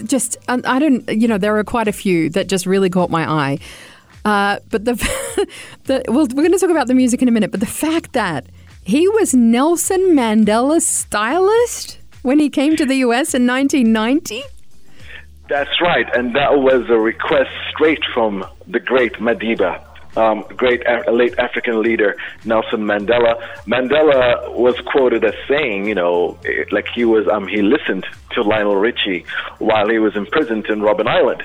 Just 0.05 0.37
um, 0.47 0.61
I 0.65 0.79
don't, 0.79 1.07
you 1.09 1.27
know, 1.27 1.37
there 1.37 1.57
are 1.57 1.63
quite 1.63 1.87
a 1.87 1.93
few 1.93 2.29
that 2.31 2.47
just 2.47 2.65
really 2.65 2.89
caught 2.89 3.09
my 3.09 3.29
eye. 3.29 3.59
Uh, 4.23 4.59
but 4.69 4.85
the, 4.85 4.93
the 5.83 6.03
well, 6.07 6.27
we're 6.27 6.43
going 6.43 6.51
to 6.51 6.59
talk 6.59 6.71
about 6.71 6.87
the 6.87 6.95
music 6.95 7.21
in 7.21 7.27
a 7.27 7.31
minute. 7.31 7.51
But 7.51 7.59
the 7.59 7.65
fact 7.65 8.13
that 8.13 8.47
he 8.83 9.07
was 9.07 9.33
Nelson 9.33 10.15
Mandela's 10.15 10.87
stylist 10.87 11.99
when 12.21 12.39
he 12.39 12.49
came 12.49 12.75
to 12.75 12.85
the 12.85 12.95
U.S. 12.97 13.33
in 13.33 13.45
1990. 13.45 14.43
That's 15.47 15.79
right, 15.79 16.07
and 16.15 16.35
that 16.35 16.57
was 16.57 16.89
a 16.89 16.97
request 16.97 17.51
straight 17.69 18.03
from 18.13 18.45
the 18.67 18.79
great 18.79 19.13
Madiba, 19.13 19.79
um, 20.17 20.43
great 20.55 20.81
late 21.07 21.37
African 21.37 21.83
leader 21.83 22.15
Nelson 22.45 22.81
Mandela. 22.81 23.39
Mandela 23.67 24.51
was 24.55 24.75
quoted 24.87 25.23
as 25.23 25.35
saying, 25.47 25.87
you 25.87 25.93
know, 25.93 26.39
eh, 26.45 26.63
like 26.71 26.87
he 26.95 27.05
was, 27.05 27.27
um, 27.27 27.47
he 27.47 27.61
listened 27.61 28.07
to 28.31 28.41
Lionel 28.41 28.77
Richie 28.77 29.25
while 29.59 29.87
he 29.87 29.99
was 29.99 30.15
imprisoned 30.15 30.65
in 30.65 30.79
Robben 30.79 31.07
Island, 31.07 31.43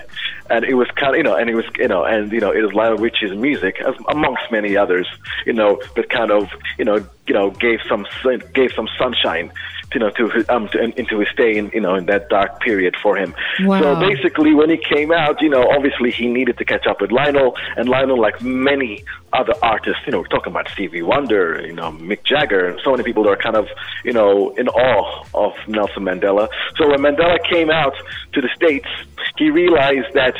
and 0.49 0.65
it 0.65 0.73
was 0.73 0.87
kind 0.95 1.13
of, 1.13 1.17
you 1.17 1.23
know, 1.23 1.35
and 1.35 1.47
it 1.47 1.55
was, 1.55 1.65
you 1.77 1.87
know, 1.87 2.03
and 2.03 2.31
you 2.31 2.39
know, 2.39 2.51
it 2.51 2.61
was 2.61 2.73
Lionel 2.73 2.97
Richie's 2.97 3.35
music, 3.35 3.81
as, 3.81 3.93
amongst 4.09 4.43
many 4.51 4.75
others, 4.77 5.07
you 5.45 5.53
know, 5.53 5.79
that 5.95 6.09
kind 6.09 6.31
of, 6.31 6.49
you 6.79 6.85
know, 6.85 7.05
you 7.27 7.35
know, 7.35 7.51
gave 7.51 7.79
some 7.87 8.07
gave 8.53 8.71
some 8.75 8.89
sunshine 8.97 9.51
you 9.93 9.99
know, 9.99 10.09
to 10.11 10.29
his, 10.29 10.49
um, 10.49 10.67
to, 10.69 10.79
into 10.99 11.19
his 11.19 11.27
stay 11.33 11.57
in, 11.57 11.69
you 11.73 11.81
know, 11.81 11.95
in 11.95 12.05
that 12.05 12.29
dark 12.29 12.59
period 12.59 12.95
for 13.01 13.17
him. 13.17 13.33
Wow. 13.61 13.81
So 13.81 13.99
basically, 13.99 14.53
when 14.53 14.69
he 14.69 14.77
came 14.77 15.11
out, 15.11 15.41
you 15.41 15.49
know, 15.49 15.69
obviously 15.69 16.11
he 16.11 16.27
needed 16.27 16.57
to 16.57 16.65
catch 16.65 16.87
up 16.87 17.01
with 17.01 17.11
Lionel, 17.11 17.55
and 17.75 17.89
Lionel, 17.89 18.19
like 18.19 18.41
many 18.41 19.03
other 19.33 19.53
artists, 19.61 20.01
you 20.05 20.11
know, 20.11 20.19
we're 20.19 20.27
talking 20.27 20.51
about 20.51 20.69
Stevie 20.69 21.01
Wonder, 21.01 21.61
you 21.65 21.73
know, 21.73 21.91
Mick 21.91 22.23
Jagger, 22.23 22.67
and 22.67 22.79
so 22.83 22.91
many 22.91 23.03
people 23.03 23.23
that 23.23 23.29
are 23.29 23.37
kind 23.37 23.55
of, 23.55 23.67
you 24.03 24.13
know, 24.13 24.49
in 24.55 24.67
awe 24.67 25.25
of 25.33 25.53
Nelson 25.67 26.03
Mandela. 26.03 26.47
So 26.77 26.89
when 26.89 26.99
Mandela 26.99 27.37
came 27.49 27.69
out 27.69 27.93
to 28.33 28.41
the 28.41 28.49
States, 28.55 28.87
he 29.37 29.49
realized 29.49 30.13
that 30.13 30.35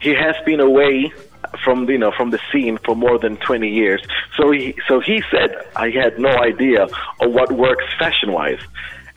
he 0.00 0.14
has 0.14 0.36
been 0.44 0.60
away 0.60 1.12
from 1.64 1.88
you 1.88 1.98
know 1.98 2.12
from 2.16 2.30
the 2.30 2.40
scene 2.52 2.78
for 2.84 2.94
more 2.94 3.18
than 3.18 3.36
20 3.36 3.68
years. 3.68 4.02
So 4.36 4.50
he 4.50 4.74
so 4.86 5.00
he 5.00 5.22
said 5.30 5.54
I 5.76 5.90
had 5.90 6.18
no 6.18 6.30
idea 6.30 6.84
of 6.84 6.92
what 7.20 7.52
works 7.52 7.84
fashion 7.98 8.32
wise. 8.32 8.60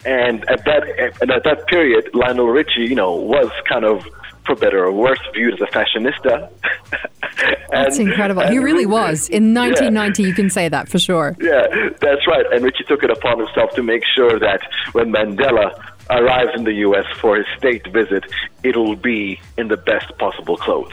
And 0.04 0.50
at 0.50 0.66
that 0.66 0.84
and 1.22 1.32
at 1.32 1.44
that 1.44 1.68
period, 1.68 2.10
Lionel 2.14 2.48
Richie, 2.48 2.82
you 2.82 2.96
know, 2.96 3.14
was 3.14 3.52
kind 3.70 3.86
of 3.86 4.04
for 4.46 4.56
better 4.56 4.84
or 4.84 4.92
worse, 4.92 5.20
viewed 5.34 5.54
as 5.54 5.62
a 5.62 5.66
fashionista. 5.72 6.50
That's 7.72 8.00
incredible. 8.00 8.42
He 8.48 8.56
and- 8.56 8.66
really 8.66 8.86
was. 8.86 9.30
In 9.30 9.54
1990, 9.54 10.24
you 10.24 10.34
can 10.34 10.50
say 10.50 10.68
that 10.70 10.90
for 10.90 11.00
sure. 11.00 11.36
Yeah, 11.40 11.68
that's 12.02 12.28
right. 12.28 12.46
And 12.52 12.64
Richie 12.64 12.84
took 12.88 13.04
it 13.04 13.10
upon 13.10 13.40
himself 13.40 13.72
to 13.76 13.84
make 13.84 14.04
sure 14.16 14.38
that 14.40 14.62
when 14.92 15.12
Mandela 15.12 15.72
arrives 16.12 16.52
in 16.56 16.64
the 16.64 16.74
U.S. 16.74 17.06
for 17.20 17.38
his 17.38 17.46
state 17.58 17.86
visit, 17.88 18.26
it'll 18.64 18.96
be 18.96 19.40
in 19.58 19.68
the 19.68 19.78
best 19.78 20.18
possible 20.18 20.58
clothes. 20.58 20.92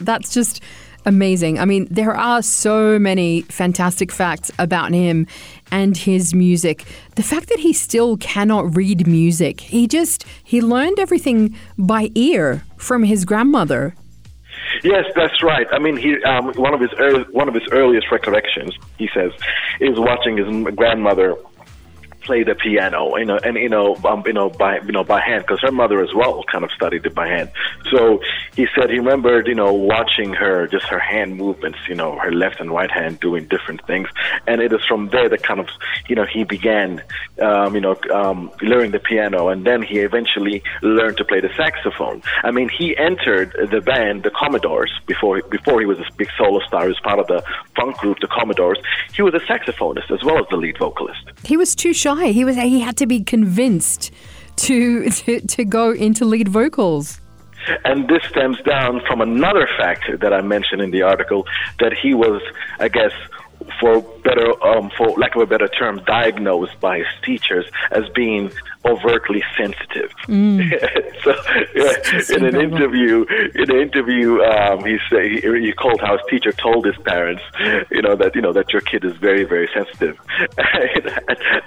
That's 0.00 0.32
just 0.32 0.62
amazing. 1.06 1.58
I 1.58 1.64
mean, 1.64 1.86
there 1.90 2.14
are 2.14 2.42
so 2.42 2.98
many 2.98 3.42
fantastic 3.42 4.12
facts 4.12 4.50
about 4.58 4.92
him 4.92 5.26
and 5.70 5.96
his 5.96 6.34
music. 6.34 6.84
The 7.14 7.22
fact 7.22 7.48
that 7.48 7.60
he 7.60 7.72
still 7.72 8.16
cannot 8.16 8.76
read 8.76 9.06
music, 9.06 9.60
he 9.60 9.86
just 9.86 10.24
he 10.44 10.60
learned 10.60 10.98
everything 10.98 11.56
by 11.78 12.10
ear 12.14 12.64
from 12.76 13.04
his 13.04 13.24
grandmother. 13.24 13.94
Yes, 14.82 15.04
that's 15.14 15.42
right. 15.42 15.66
I 15.72 15.78
mean, 15.78 15.96
he 15.96 16.22
um, 16.24 16.52
one 16.54 16.74
of 16.74 16.80
his 16.80 16.90
early, 16.98 17.22
one 17.30 17.48
of 17.48 17.54
his 17.54 17.66
earliest 17.70 18.10
recollections, 18.10 18.76
he 18.98 19.08
says, 19.14 19.32
is 19.80 19.98
watching 19.98 20.36
his 20.36 20.74
grandmother 20.74 21.36
play 22.26 22.42
the 22.42 22.54
piano, 22.54 23.16
you 23.16 23.24
know, 23.24 23.38
and 23.38 23.56
you 23.56 23.68
know, 23.68 23.96
um, 24.04 24.22
you 24.26 24.32
know, 24.32 24.50
by 24.50 24.80
you 24.80 24.92
know, 24.92 25.04
by 25.04 25.20
hand, 25.20 25.44
because 25.44 25.60
her 25.62 25.70
mother 25.72 26.02
as 26.02 26.12
well 26.12 26.42
kind 26.50 26.64
of 26.64 26.70
studied 26.72 27.06
it 27.06 27.14
by 27.14 27.28
hand. 27.28 27.50
So 27.90 28.20
he 28.54 28.66
said 28.74 28.90
he 28.90 28.98
remembered, 28.98 29.46
you 29.46 29.54
know, 29.54 29.72
watching 29.72 30.32
her, 30.34 30.66
just 30.66 30.86
her 30.86 30.98
hand 30.98 31.36
movements, 31.36 31.78
you 31.88 31.94
know, 31.94 32.18
her 32.18 32.32
left 32.32 32.60
and 32.60 32.70
right 32.70 32.90
hand 32.90 33.20
doing 33.20 33.46
different 33.46 33.86
things, 33.86 34.08
and 34.46 34.60
it 34.60 34.72
is 34.72 34.84
from 34.86 35.08
there 35.10 35.28
that 35.28 35.42
kind 35.44 35.60
of, 35.60 35.68
you 36.08 36.16
know, 36.16 36.26
he 36.26 36.42
began, 36.44 37.02
um, 37.40 37.74
you 37.76 37.80
know, 37.80 37.96
um, 38.12 38.50
learning 38.60 38.90
the 38.90 38.98
piano, 38.98 39.48
and 39.48 39.64
then 39.64 39.80
he 39.82 40.00
eventually 40.00 40.62
learned 40.82 41.16
to 41.16 41.24
play 41.24 41.40
the 41.40 41.52
saxophone. 41.56 42.20
I 42.42 42.50
mean, 42.50 42.68
he 42.68 42.96
entered 42.96 43.54
the 43.70 43.80
band, 43.80 44.24
the 44.24 44.30
Commodores, 44.30 44.92
before 45.06 45.40
before 45.42 45.78
he 45.80 45.86
was 45.86 45.98
a 46.00 46.06
big 46.16 46.28
solo 46.36 46.60
star. 46.66 46.82
He 46.82 46.88
was 46.88 47.00
part 47.00 47.20
of 47.20 47.28
the 47.28 47.40
funk 47.76 47.96
group, 47.98 48.18
the 48.20 48.26
Commodores. 48.26 48.78
He 49.14 49.22
was 49.22 49.34
a 49.34 49.40
saxophonist 49.40 50.10
as 50.10 50.24
well 50.24 50.38
as 50.38 50.46
the 50.50 50.56
lead 50.56 50.78
vocalist. 50.78 51.22
He 51.44 51.56
was 51.56 51.74
too 51.74 51.94
shy. 51.94 52.15
He 52.24 52.44
was 52.44 52.56
he 52.56 52.80
had 52.80 52.96
to 52.98 53.06
be 53.06 53.20
convinced 53.20 54.10
to 54.56 55.08
to, 55.10 55.40
to 55.40 55.64
go 55.64 55.92
into 55.92 56.24
lead 56.24 56.48
vocals. 56.48 57.20
And 57.84 58.08
this 58.08 58.22
stems 58.24 58.60
down 58.62 59.00
from 59.08 59.20
another 59.20 59.68
fact 59.76 60.04
that 60.20 60.32
I 60.32 60.40
mentioned 60.40 60.80
in 60.82 60.92
the 60.92 61.02
article 61.02 61.46
that 61.80 61.92
he 61.92 62.14
was, 62.14 62.40
I 62.78 62.86
guess, 62.88 63.12
for 63.80 64.00
better, 64.22 64.62
um, 64.64 64.90
for 64.96 65.10
lack 65.10 65.34
of 65.36 65.42
a 65.42 65.46
better 65.46 65.68
term, 65.68 66.02
diagnosed 66.06 66.78
by 66.80 66.98
his 66.98 67.06
teachers 67.22 67.66
as 67.90 68.08
being 68.10 68.50
overtly 68.84 69.42
sensitive. 69.56 70.12
so, 71.24 71.34
yeah, 71.74 72.34
in 72.36 72.44
an 72.44 72.60
interview, 72.60 73.24
in 73.54 73.70
an 73.70 73.76
interview, 73.76 74.40
um, 74.42 74.84
he 74.84 74.98
said 75.10 75.24
he, 75.24 75.40
he 75.66 75.72
called 75.72 76.00
how 76.00 76.16
his 76.16 76.26
teacher 76.30 76.52
told 76.52 76.86
his 76.86 76.96
parents, 76.98 77.42
you 77.90 78.02
know, 78.02 78.16
that 78.16 78.34
you 78.34 78.40
know 78.40 78.52
that 78.52 78.72
your 78.72 78.82
kid 78.82 79.04
is 79.04 79.16
very, 79.16 79.44
very 79.44 79.68
sensitive, 79.74 80.18
and, 80.58 81.06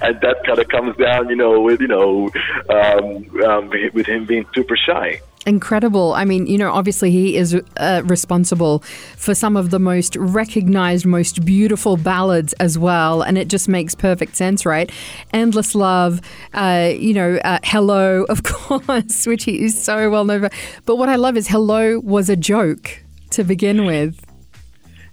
and 0.02 0.22
that 0.22 0.44
kind 0.46 0.60
of 0.60 0.68
comes 0.70 0.96
down, 0.98 1.30
you 1.30 1.36
know, 1.36 1.62
with 1.62 1.82
you 1.82 1.88
know, 1.88 2.30
um, 2.70 3.44
um, 3.46 3.70
with 3.94 4.06
him 4.06 4.26
being 4.26 4.46
super 4.54 4.78
shy. 4.78 5.20
Incredible. 5.46 6.14
I 6.14 6.26
mean, 6.26 6.48
you 6.48 6.58
know, 6.58 6.72
obviously 6.72 7.12
he 7.12 7.38
is 7.38 7.56
uh, 7.78 8.02
responsible 8.06 8.80
for 9.16 9.34
some 9.34 9.56
of 9.56 9.70
the 9.70 9.80
most 9.80 10.16
recognized, 10.18 11.06
most 11.06 11.46
beautiful 11.46 11.96
ballads 11.96 12.52
as 12.54 12.78
well. 12.78 13.22
And 13.22 13.38
it 13.38 13.48
just 13.48 13.70
makes 13.70 13.96
perfect 13.96 14.36
sense, 14.36 14.66
right? 14.66 14.92
Endless 15.34 15.76
Love, 15.76 16.22
uh, 16.54 16.92
you 16.94 17.14
know, 17.14 17.40
uh, 17.46 17.60
Hello, 17.64 18.24
of 18.30 18.44
course, 18.44 19.26
which 19.26 19.46
he 19.46 19.64
is 19.64 19.82
so 19.82 20.10
well 20.10 20.26
known 20.26 20.42
for. 20.42 20.82
But 20.86 20.98
what 20.98 21.08
I 21.08 21.16
love 21.16 21.38
is 21.38 21.48
Hello 21.48 22.00
was 22.00 22.30
a 22.30 22.36
joke 22.36 23.02
to 23.32 23.44
begin 23.44 23.86
with. 23.86 24.26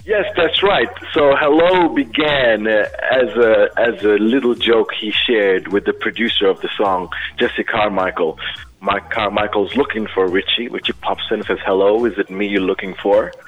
Yes, 0.06 0.24
that's 0.36 0.62
right. 0.62 0.88
So 1.12 1.34
"Hello" 1.34 1.88
began 1.88 2.68
uh, 2.68 2.86
as 3.10 3.28
a 3.30 3.68
as 3.76 4.04
a 4.04 4.16
little 4.18 4.54
joke 4.54 4.90
he 4.94 5.10
shared 5.10 5.66
with 5.72 5.84
the 5.84 5.92
producer 5.92 6.46
of 6.46 6.60
the 6.60 6.68
song, 6.76 7.08
Jesse 7.38 7.64
Carmichael. 7.64 8.38
Mike 8.86 9.10
Carmichael's 9.10 9.74
looking 9.74 10.06
for 10.06 10.28
Richie. 10.28 10.68
Richie 10.68 10.92
pops 10.92 11.24
in 11.30 11.38
and 11.38 11.46
says, 11.46 11.58
"Hello, 11.66 12.04
is 12.04 12.16
it 12.18 12.30
me 12.30 12.46
you're 12.46 12.60
looking 12.72 12.94
for?" 12.94 13.32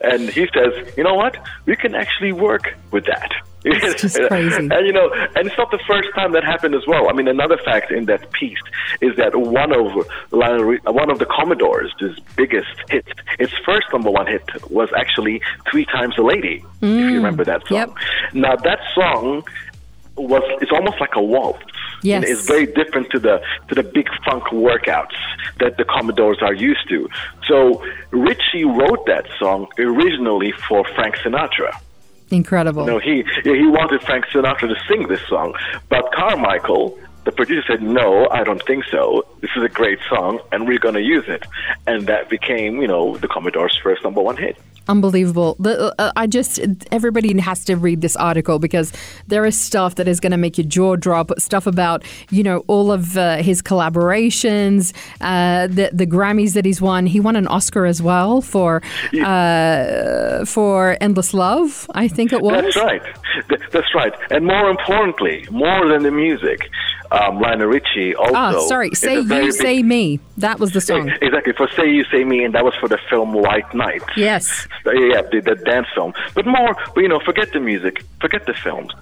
And 0.00 0.28
he 0.30 0.46
says, 0.54 0.72
"You 0.96 1.02
know 1.02 1.14
what? 1.14 1.36
We 1.66 1.74
can 1.74 1.94
actually 1.96 2.32
work 2.32 2.74
with 2.92 3.06
that." 3.06 3.30
It's 3.64 4.02
just 4.02 4.20
crazy. 4.28 4.56
And 4.56 4.86
you 4.86 4.92
know, 4.92 5.10
and 5.34 5.48
it's 5.48 5.58
not 5.58 5.72
the 5.72 5.82
first 5.86 6.08
time 6.14 6.30
that 6.32 6.44
happened 6.44 6.76
as 6.76 6.86
well. 6.86 7.10
I 7.10 7.12
mean, 7.12 7.26
another 7.26 7.58
fact 7.64 7.90
in 7.90 8.04
that 8.04 8.30
piece 8.30 8.64
is 9.00 9.16
that 9.16 9.34
one 9.34 9.72
of 9.72 10.06
Lionel 10.30 10.76
one 10.84 11.10
of 11.10 11.18
the 11.18 11.26
Commodores' 11.26 11.92
his 11.98 12.16
biggest 12.36 12.74
hit, 12.88 13.06
its 13.40 13.52
first 13.66 13.86
number 13.92 14.10
one 14.12 14.28
hit, 14.28 14.48
was 14.70 14.90
actually 14.96 15.42
Three 15.70 15.86
Times 15.86 16.16
a 16.18 16.22
Lady." 16.22 16.64
If 16.80 16.88
you 16.88 16.88
mm. 16.88 17.14
remember 17.14 17.44
that 17.44 17.66
song. 17.66 17.78
Yep. 17.78 17.90
Now 18.34 18.54
that 18.54 18.78
song 18.94 19.42
was 20.16 20.42
it's 20.62 20.72
almost 20.72 21.00
like 21.00 21.14
a 21.16 21.22
waltz. 21.22 21.64
Yes. 22.02 22.24
It's 22.26 22.46
very 22.46 22.66
different 22.66 23.10
to 23.10 23.18
the 23.18 23.40
to 23.68 23.74
the 23.74 23.82
big 23.82 24.08
funk 24.24 24.44
workouts 24.44 25.16
that 25.60 25.76
the 25.76 25.84
Commodores 25.84 26.38
are 26.40 26.54
used 26.54 26.88
to. 26.88 27.08
So 27.46 27.82
Richie 28.10 28.64
wrote 28.64 29.06
that 29.06 29.26
song 29.38 29.66
originally 29.78 30.52
for 30.68 30.84
Frank 30.94 31.16
Sinatra. 31.16 31.72
Incredible. 32.30 32.84
No, 32.84 32.98
he 32.98 33.24
he 33.42 33.66
wanted 33.66 34.02
Frank 34.02 34.26
Sinatra 34.26 34.68
to 34.68 34.76
sing 34.86 35.08
this 35.08 35.20
song, 35.28 35.54
but 35.88 36.12
Carmichael, 36.12 36.98
the 37.24 37.32
producer, 37.32 37.64
said, 37.66 37.82
"No, 37.82 38.28
I 38.30 38.44
don't 38.44 38.62
think 38.64 38.84
so. 38.90 39.24
This 39.40 39.50
is 39.56 39.62
a 39.62 39.68
great 39.68 39.98
song, 40.10 40.40
and 40.52 40.68
we're 40.68 40.78
going 40.78 40.94
to 40.94 41.02
use 41.02 41.24
it." 41.26 41.46
And 41.86 42.06
that 42.06 42.28
became, 42.28 42.82
you 42.82 42.86
know, 42.86 43.16
the 43.16 43.28
Commodore's 43.28 43.76
first 43.82 44.04
number 44.04 44.20
one 44.20 44.36
hit. 44.36 44.58
Unbelievable. 44.88 45.56
The, 45.58 45.94
uh, 45.98 46.12
I 46.16 46.26
just, 46.26 46.60
everybody 46.90 47.38
has 47.40 47.64
to 47.66 47.76
read 47.76 48.00
this 48.00 48.16
article 48.16 48.58
because 48.58 48.92
there 49.26 49.44
is 49.44 49.60
stuff 49.60 49.96
that 49.96 50.08
is 50.08 50.18
going 50.18 50.32
to 50.32 50.38
make 50.38 50.56
your 50.56 50.66
jaw 50.66 50.96
drop. 50.96 51.30
Stuff 51.38 51.66
about, 51.66 52.04
you 52.30 52.42
know, 52.42 52.64
all 52.68 52.90
of 52.90 53.16
uh, 53.16 53.36
his 53.36 53.60
collaborations, 53.62 54.94
uh, 55.20 55.66
the 55.66 55.90
the 55.92 56.06
Grammys 56.06 56.54
that 56.54 56.64
he's 56.64 56.80
won. 56.80 57.06
He 57.06 57.20
won 57.20 57.36
an 57.36 57.46
Oscar 57.46 57.84
as 57.84 58.00
well 58.00 58.40
for 58.40 58.82
uh, 59.22 60.44
for 60.44 60.96
Endless 61.00 61.34
Love. 61.34 61.88
I 61.94 62.08
think 62.08 62.32
it 62.32 62.40
was. 62.40 62.62
That's 62.62 62.76
right. 62.76 63.02
That's 63.72 63.94
right. 63.94 64.14
And 64.30 64.46
more 64.46 64.70
importantly, 64.70 65.46
more 65.50 65.86
than 65.86 66.02
the 66.02 66.10
music, 66.10 66.70
um, 67.10 67.40
Lionel 67.40 67.66
Richie 67.68 68.14
also. 68.14 68.34
Ah, 68.34 68.60
sorry. 68.66 68.90
Say 68.94 69.14
you, 69.20 69.24
big- 69.28 69.52
say 69.52 69.82
me. 69.82 70.20
That 70.36 70.58
was 70.60 70.72
the 70.72 70.80
song. 70.80 71.10
Exactly. 71.22 71.52
For 71.54 71.68
Say 71.76 71.90
You, 71.90 72.04
Say 72.04 72.24
Me, 72.24 72.44
and 72.44 72.54
that 72.54 72.64
was 72.64 72.74
for 72.76 72.88
the 72.88 72.98
film 73.10 73.32
White 73.32 73.72
Night. 73.74 74.02
Yes. 74.16 74.66
Yeah, 74.86 75.22
the, 75.22 75.40
the 75.44 75.54
dance 75.64 75.86
film. 75.94 76.12
But 76.34 76.46
more, 76.46 76.74
but, 76.94 77.00
you 77.00 77.08
know, 77.08 77.20
forget 77.20 77.52
the 77.52 77.60
music, 77.60 78.02
forget 78.20 78.46
the 78.46 78.54
films. 78.54 78.92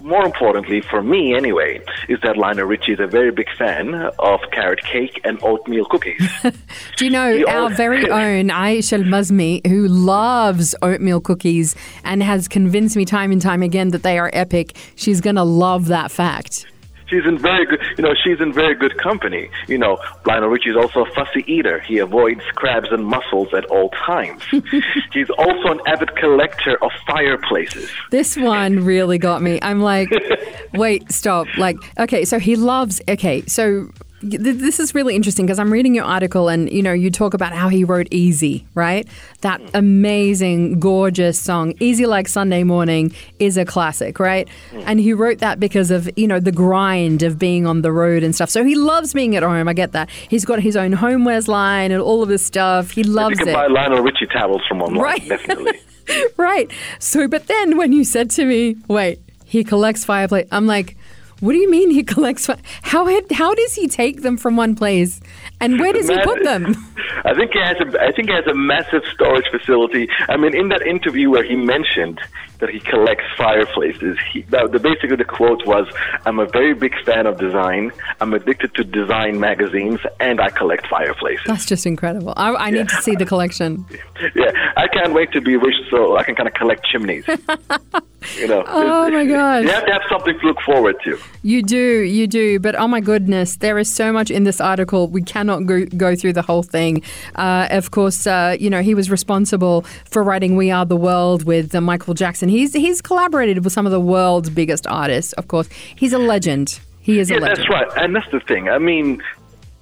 More 0.00 0.24
importantly, 0.24 0.80
for 0.80 1.00
me 1.02 1.32
anyway, 1.34 1.80
is 2.08 2.18
that 2.22 2.36
Lionel 2.36 2.64
Richie 2.66 2.92
is 2.92 2.98
a 3.00 3.06
very 3.06 3.30
big 3.30 3.46
fan 3.56 3.94
of 4.18 4.40
carrot 4.50 4.82
cake 4.82 5.20
and 5.24 5.38
oatmeal 5.44 5.84
cookies. 5.84 6.28
Do 6.96 7.04
you 7.04 7.10
know 7.10 7.28
You 7.28 7.46
our 7.46 7.70
very 7.70 8.10
own 8.10 8.48
Aisha 8.48 8.94
Al-Mazmi, 9.04 9.64
who 9.66 9.86
loves 9.86 10.74
oatmeal 10.82 11.20
cookies 11.20 11.76
and 12.04 12.20
has 12.22 12.48
convinced 12.48 12.96
me 12.96 13.04
time 13.04 13.30
and 13.30 13.40
time 13.40 13.62
again 13.62 13.90
that 13.90 14.02
they 14.02 14.18
are 14.18 14.30
epic? 14.32 14.76
She's 14.96 15.20
going 15.20 15.36
to 15.36 15.44
love 15.44 15.86
that 15.86 16.10
fact. 16.10 16.66
She's 17.06 17.24
in 17.26 17.38
very 17.38 17.66
good, 17.66 17.80
you 17.96 18.04
know, 18.04 18.14
she's 18.14 18.40
in 18.40 18.52
very 18.52 18.74
good 18.74 18.96
company. 18.98 19.50
You 19.68 19.78
know, 19.78 19.98
Lionel 20.26 20.48
Richie 20.48 20.70
is 20.70 20.76
also 20.76 21.04
a 21.04 21.10
fussy 21.14 21.44
eater. 21.46 21.80
He 21.80 21.98
avoids 21.98 22.42
crabs 22.54 22.88
and 22.90 23.04
mussels 23.04 23.52
at 23.54 23.64
all 23.66 23.90
times. 23.90 24.42
He's 25.12 25.30
also 25.30 25.68
an 25.68 25.80
avid 25.86 26.16
collector 26.16 26.82
of 26.82 26.90
fireplaces. 27.06 27.90
This 28.10 28.36
one 28.36 28.84
really 28.84 29.18
got 29.18 29.42
me. 29.42 29.58
I'm 29.62 29.80
like, 29.80 30.08
wait, 30.74 31.10
stop. 31.12 31.46
Like, 31.58 31.76
okay, 31.98 32.24
so 32.24 32.38
he 32.38 32.56
loves, 32.56 33.00
okay, 33.08 33.42
so 33.46 33.88
this 34.22 34.78
is 34.78 34.94
really 34.94 35.16
interesting 35.16 35.46
because 35.46 35.58
I'm 35.58 35.72
reading 35.72 35.94
your 35.94 36.04
article 36.04 36.48
and, 36.48 36.70
you 36.70 36.82
know, 36.82 36.92
you 36.92 37.10
talk 37.10 37.34
about 37.34 37.52
how 37.52 37.68
he 37.68 37.82
wrote 37.84 38.06
Easy, 38.10 38.64
right? 38.74 39.06
That 39.40 39.60
amazing, 39.74 40.78
gorgeous 40.80 41.38
song, 41.40 41.74
Easy 41.80 42.06
Like 42.06 42.28
Sunday 42.28 42.62
Morning, 42.62 43.12
is 43.38 43.56
a 43.56 43.64
classic, 43.64 44.20
right? 44.20 44.48
Mm. 44.70 44.84
And 44.86 45.00
he 45.00 45.12
wrote 45.12 45.38
that 45.38 45.58
because 45.58 45.90
of, 45.90 46.08
you 46.16 46.26
know, 46.28 46.38
the 46.40 46.52
grind 46.52 47.22
of 47.22 47.38
being 47.38 47.66
on 47.66 47.82
the 47.82 47.90
road 47.92 48.22
and 48.22 48.34
stuff. 48.34 48.50
So 48.50 48.64
he 48.64 48.74
loves 48.74 49.12
being 49.12 49.34
at 49.36 49.42
home. 49.42 49.66
I 49.68 49.72
get 49.72 49.92
that. 49.92 50.08
He's 50.10 50.44
got 50.44 50.60
his 50.60 50.76
own 50.76 50.92
homewares 50.92 51.48
line 51.48 51.90
and 51.90 52.00
all 52.00 52.22
of 52.22 52.28
this 52.28 52.44
stuff. 52.46 52.90
He 52.92 53.02
loves 53.02 53.38
you 53.38 53.46
can 53.46 53.48
it. 53.48 53.52
buy 53.54 53.66
Lionel 53.66 54.02
Richie 54.02 54.26
towels 54.26 54.62
from 54.68 54.82
online, 54.82 55.02
Right. 55.02 55.28
definitely. 55.28 55.80
right. 56.36 56.70
So, 56.98 57.26
but 57.28 57.46
then 57.48 57.76
when 57.76 57.92
you 57.92 58.04
said 58.04 58.30
to 58.32 58.44
me, 58.44 58.76
wait, 58.88 59.18
he 59.44 59.64
collects 59.64 60.04
fireplace, 60.04 60.46
I'm 60.52 60.66
like, 60.66 60.96
what 61.42 61.54
do 61.54 61.58
you 61.58 61.68
mean 61.68 61.90
he 61.90 62.04
collects? 62.14 62.48
How 62.82 63.04
how 63.32 63.52
does 63.52 63.74
he 63.74 63.88
take 63.88 64.22
them 64.22 64.36
from 64.36 64.56
one 64.56 64.76
place, 64.76 65.20
and 65.60 65.80
where 65.80 65.92
does 65.92 66.08
he 66.08 66.16
put 66.22 66.44
them? 66.44 66.76
I 67.24 67.34
think 67.34 67.52
he 67.52 67.58
has 67.58 67.76
a 67.80 68.00
I 68.00 68.12
think 68.12 68.28
he 68.28 68.34
has 68.34 68.46
a 68.46 68.54
massive 68.54 69.02
storage 69.12 69.48
facility. 69.50 70.08
I 70.28 70.36
mean, 70.36 70.54
in 70.54 70.68
that 70.68 70.82
interview 70.82 71.30
where 71.30 71.42
he 71.42 71.56
mentioned 71.56 72.20
that 72.62 72.70
he 72.70 72.78
collects 72.78 73.24
fireplaces. 73.36 74.16
He, 74.32 74.42
the, 74.42 74.68
the, 74.70 74.78
basically, 74.78 75.16
the 75.16 75.24
quote 75.24 75.66
was, 75.66 75.86
"I'm 76.24 76.38
a 76.38 76.46
very 76.46 76.74
big 76.74 76.94
fan 77.04 77.26
of 77.26 77.36
design. 77.36 77.92
I'm 78.20 78.32
addicted 78.32 78.74
to 78.76 78.84
design 78.84 79.40
magazines, 79.40 79.98
and 80.20 80.40
I 80.40 80.48
collect 80.50 80.86
fireplaces." 80.86 81.44
That's 81.44 81.66
just 81.66 81.84
incredible. 81.86 82.32
I, 82.36 82.54
I 82.54 82.70
need 82.70 82.88
yeah. 82.90 82.96
to 82.96 83.02
see 83.02 83.16
the 83.16 83.26
collection. 83.26 83.84
yeah, 84.34 84.52
I 84.76 84.86
can't 84.88 85.12
wait 85.12 85.32
to 85.32 85.40
be 85.40 85.56
rich 85.56 85.74
so 85.90 86.16
I 86.16 86.22
can 86.22 86.36
kind 86.36 86.48
of 86.48 86.54
collect 86.54 86.86
chimneys. 86.86 87.26
you 88.38 88.46
know. 88.46 88.64
Oh 88.66 89.10
my 89.10 89.26
god! 89.26 89.64
You 89.64 89.70
have 89.70 89.86
to 89.86 89.92
have 89.92 90.02
something 90.08 90.38
to 90.38 90.46
look 90.46 90.60
forward 90.60 90.96
to. 91.04 91.18
You 91.42 91.62
do, 91.62 92.02
you 92.02 92.28
do. 92.28 92.60
But 92.60 92.76
oh 92.76 92.86
my 92.86 93.00
goodness, 93.00 93.56
there 93.56 93.78
is 93.78 93.92
so 93.92 94.12
much 94.12 94.30
in 94.30 94.44
this 94.44 94.60
article. 94.60 95.08
We 95.08 95.22
cannot 95.22 95.66
go, 95.66 95.84
go 95.86 96.14
through 96.14 96.34
the 96.34 96.42
whole 96.42 96.62
thing. 96.62 97.02
Uh, 97.34 97.66
of 97.70 97.90
course, 97.90 98.26
uh, 98.26 98.56
you 98.58 98.70
know 98.70 98.82
he 98.82 98.94
was 98.94 99.10
responsible 99.10 99.82
for 100.04 100.22
writing 100.22 100.56
"We 100.56 100.70
Are 100.70 100.86
the 100.86 100.96
World" 100.96 101.44
with 101.44 101.74
uh, 101.74 101.80
Michael 101.80 102.14
Jackson. 102.14 102.48
He's 102.52 102.72
he's 102.72 103.00
collaborated 103.00 103.64
with 103.64 103.72
some 103.72 103.86
of 103.86 103.92
the 103.92 104.00
world's 104.00 104.50
biggest 104.50 104.86
artists. 104.86 105.32
Of 105.34 105.48
course, 105.48 105.68
he's 105.96 106.12
a 106.12 106.18
legend. 106.18 106.80
He 107.00 107.18
is 107.18 107.30
yeah, 107.30 107.38
a 107.38 107.40
legend. 107.40 107.58
that's 107.58 107.70
right, 107.70 107.88
and 107.96 108.14
that's 108.14 108.30
the 108.30 108.40
thing. 108.40 108.68
I 108.68 108.78
mean, 108.78 109.22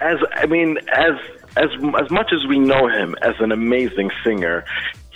as 0.01 0.19
I 0.33 0.47
mean, 0.47 0.79
as 0.93 1.15
as 1.57 1.71
as 1.99 2.11
much 2.11 2.33
as 2.33 2.47
we 2.47 2.59
know 2.59 2.87
him 2.89 3.15
as 3.23 3.35
an 3.41 3.53
amazing 3.53 4.11
singer, 4.25 4.65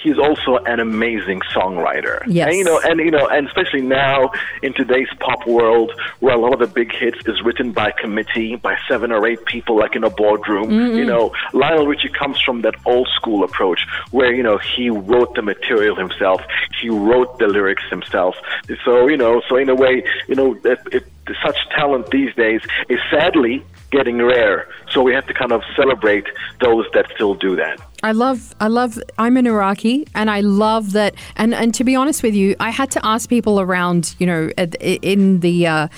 he's 0.04 0.18
also 0.18 0.58
an 0.66 0.78
amazing 0.78 1.40
songwriter. 1.52 2.22
Yes. 2.28 2.48
And, 2.48 2.56
you 2.58 2.64
know, 2.64 2.78
and 2.78 3.00
you 3.00 3.10
know, 3.10 3.26
and 3.26 3.48
especially 3.48 3.80
now 3.80 4.30
in 4.62 4.74
today's 4.74 5.08
pop 5.18 5.46
world, 5.46 5.90
where 6.20 6.34
a 6.34 6.38
lot 6.38 6.52
of 6.52 6.60
the 6.60 6.66
big 6.66 6.92
hits 6.92 7.18
is 7.26 7.42
written 7.42 7.72
by 7.72 7.90
committee, 7.90 8.54
by 8.54 8.76
seven 8.86 9.10
or 9.10 9.26
eight 9.26 9.44
people, 9.46 9.78
like 9.78 9.96
in 9.96 10.04
a 10.04 10.10
boardroom. 10.10 10.68
Mm-hmm. 10.68 10.98
You 10.98 11.06
know, 11.06 11.32
Lionel 11.54 11.86
Richie 11.86 12.10
comes 12.10 12.40
from 12.40 12.60
that 12.62 12.74
old 12.84 13.08
school 13.16 13.42
approach, 13.42 13.80
where 14.12 14.32
you 14.32 14.42
know 14.42 14.58
he 14.58 14.90
wrote 14.90 15.34
the 15.34 15.42
material 15.42 15.96
himself, 15.96 16.42
he 16.80 16.90
wrote 16.90 17.38
the 17.38 17.48
lyrics 17.48 17.84
himself. 17.90 18.36
So 18.84 19.08
you 19.08 19.16
know, 19.16 19.42
so 19.48 19.56
in 19.56 19.68
a 19.70 19.74
way, 19.74 20.04
you 20.28 20.34
know, 20.34 20.54
it, 20.64 20.78
it, 20.92 21.06
such 21.42 21.56
talent 21.70 22.10
these 22.10 22.34
days 22.34 22.60
is 22.90 22.98
sadly 23.10 23.64
getting 23.90 24.18
rare. 24.18 24.68
So 24.90 25.02
we 25.02 25.14
have 25.14 25.26
to 25.28 25.34
kind 25.34 25.52
of 25.52 25.62
celebrate 25.76 26.26
those 26.60 26.84
that 26.92 27.06
still 27.14 27.34
do 27.34 27.56
that. 27.56 27.80
I 28.04 28.12
love, 28.12 28.54
I 28.60 28.68
love, 28.68 28.98
I'm 29.16 29.38
an 29.38 29.46
Iraqi 29.46 30.06
and 30.14 30.30
I 30.30 30.40
love 30.40 30.92
that. 30.92 31.14
And, 31.36 31.54
and 31.54 31.72
to 31.72 31.84
be 31.84 31.96
honest 31.96 32.22
with 32.22 32.34
you, 32.34 32.54
I 32.60 32.68
had 32.68 32.90
to 32.90 33.00
ask 33.02 33.30
people 33.30 33.58
around, 33.58 34.14
you 34.18 34.26
know, 34.26 34.50
in 34.50 35.40
the, 35.40 35.66
uh, 35.66 35.88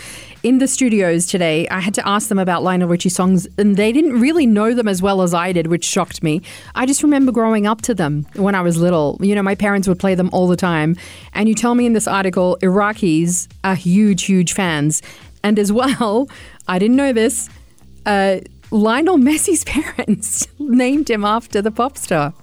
in 0.45 0.59
the 0.59 0.69
studios 0.69 1.27
today, 1.27 1.67
I 1.67 1.81
had 1.81 1.95
to 1.95 2.09
ask 2.09 2.29
them 2.29 2.39
about 2.39 2.63
Lionel 2.63 2.89
Richie 2.89 3.09
songs, 3.09 3.49
and 3.59 3.75
they 3.75 3.91
didn't 3.91 4.21
really 4.21 4.47
know 4.47 4.73
them 4.73 4.87
as 4.87 5.03
well 5.03 5.21
as 5.21 5.35
I 5.35 5.51
did, 5.51 5.67
which 5.67 5.85
shocked 5.85 6.23
me. 6.23 6.43
I 6.77 6.87
just 6.87 7.03
remember 7.03 7.33
growing 7.33 7.67
up 7.67 7.83
to 7.83 7.95
them 7.95 8.25
when 8.35 8.55
I 8.55 8.61
was 8.61 8.77
little. 8.77 9.19
You 9.21 9.35
know, 9.35 9.43
my 9.43 9.57
parents 9.57 9.89
would 9.89 9.99
play 9.99 10.15
them 10.15 10.31
all 10.33 10.47
the 10.47 10.55
time. 10.55 10.95
And 11.35 11.49
you 11.49 11.57
tell 11.57 11.75
me 11.75 11.87
in 11.87 11.93
this 11.93 12.07
article, 12.07 12.57
Iraqis 12.63 13.49
are 13.65 13.75
huge, 13.75 14.23
huge 14.23 14.53
fans. 14.53 15.03
And 15.43 15.59
as 15.59 15.73
well, 15.73 16.29
I 16.69 16.79
didn't 16.79 16.97
know 16.99 17.13
this, 17.13 17.51
uh, 18.07 18.39
Lionel 18.71 19.17
Messi's 19.17 19.65
parents 19.97 20.49
named 20.59 21.09
him 21.09 21.25
after 21.25 21.63
the 21.63 21.71
pop 21.71 21.97
star. 21.97 22.35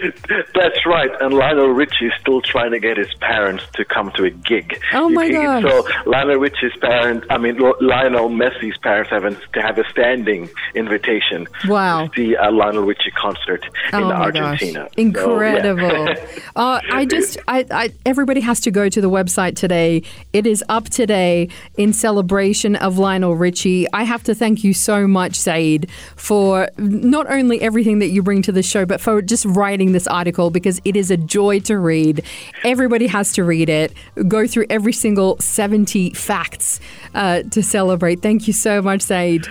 That's 0.54 0.86
right. 0.86 1.10
And 1.20 1.34
Lionel 1.34 1.68
Richie 1.68 2.06
is 2.06 2.12
still 2.20 2.40
trying 2.40 2.72
to 2.72 2.80
get 2.80 2.96
his 2.96 3.12
parents 3.20 3.64
to 3.74 3.84
come 3.84 4.10
to 4.12 4.24
a 4.24 4.30
gig. 4.30 4.78
Oh 4.92 5.08
my 5.08 5.30
god! 5.30 5.62
So 5.62 5.86
Lionel 6.06 6.36
Richie's 6.36 6.76
parents, 6.80 7.26
I 7.30 7.38
mean 7.38 7.58
Lionel 7.80 8.28
Messi's 8.28 8.76
parents, 8.78 9.10
have 9.10 9.24
a, 9.24 9.36
have 9.60 9.78
a 9.78 9.88
standing 9.90 10.50
invitation 10.74 11.46
wow. 11.68 12.06
to 12.06 12.14
see 12.14 12.34
a 12.34 12.50
Lionel 12.50 12.84
Richie 12.84 13.10
concert 13.12 13.64
oh 13.92 13.98
in 13.98 14.04
Argentina. 14.04 14.80
Gosh. 14.84 14.92
Incredible! 14.96 15.88
So, 15.88 16.08
yeah. 16.08 16.26
uh, 16.56 16.80
I 16.90 17.04
just, 17.04 17.38
I, 17.48 17.66
I, 17.70 17.92
everybody 18.04 18.40
has 18.40 18.60
to 18.60 18.70
go 18.70 18.88
to 18.88 19.00
the 19.00 19.10
website 19.10 19.56
today. 19.56 20.02
It 20.32 20.46
is 20.46 20.64
up 20.68 20.88
today 20.88 21.48
in 21.76 21.92
celebration 21.92 22.76
of 22.76 22.98
Lionel 22.98 23.36
Richie. 23.36 23.86
I 23.92 24.04
have 24.04 24.22
to 24.24 24.34
thank 24.34 24.64
you 24.64 24.74
so 24.74 25.06
much, 25.06 25.36
Saeed, 25.36 25.90
for 26.16 26.68
not 26.76 27.30
only 27.30 27.60
everything 27.60 27.98
that 28.00 28.08
you 28.08 28.22
bring 28.22 28.42
to 28.42 28.52
the 28.52 28.62
show, 28.62 28.86
but 28.86 29.00
for 29.00 29.22
just 29.22 29.44
writing 29.44 29.81
this 29.90 30.06
article 30.06 30.50
because 30.50 30.80
it 30.84 30.94
is 30.94 31.10
a 31.10 31.16
joy 31.16 31.58
to 31.60 31.76
read. 31.76 32.22
Everybody 32.62 33.08
has 33.08 33.32
to 33.32 33.42
read 33.42 33.68
it. 33.68 33.92
Go 34.28 34.46
through 34.46 34.66
every 34.70 34.92
single 34.92 35.36
70 35.40 36.10
facts 36.10 36.78
uh, 37.16 37.42
to 37.50 37.60
celebrate. 37.60 38.22
Thank 38.22 38.46
you 38.46 38.52
so 38.52 38.80
much, 38.80 39.02
Saeed. 39.02 39.48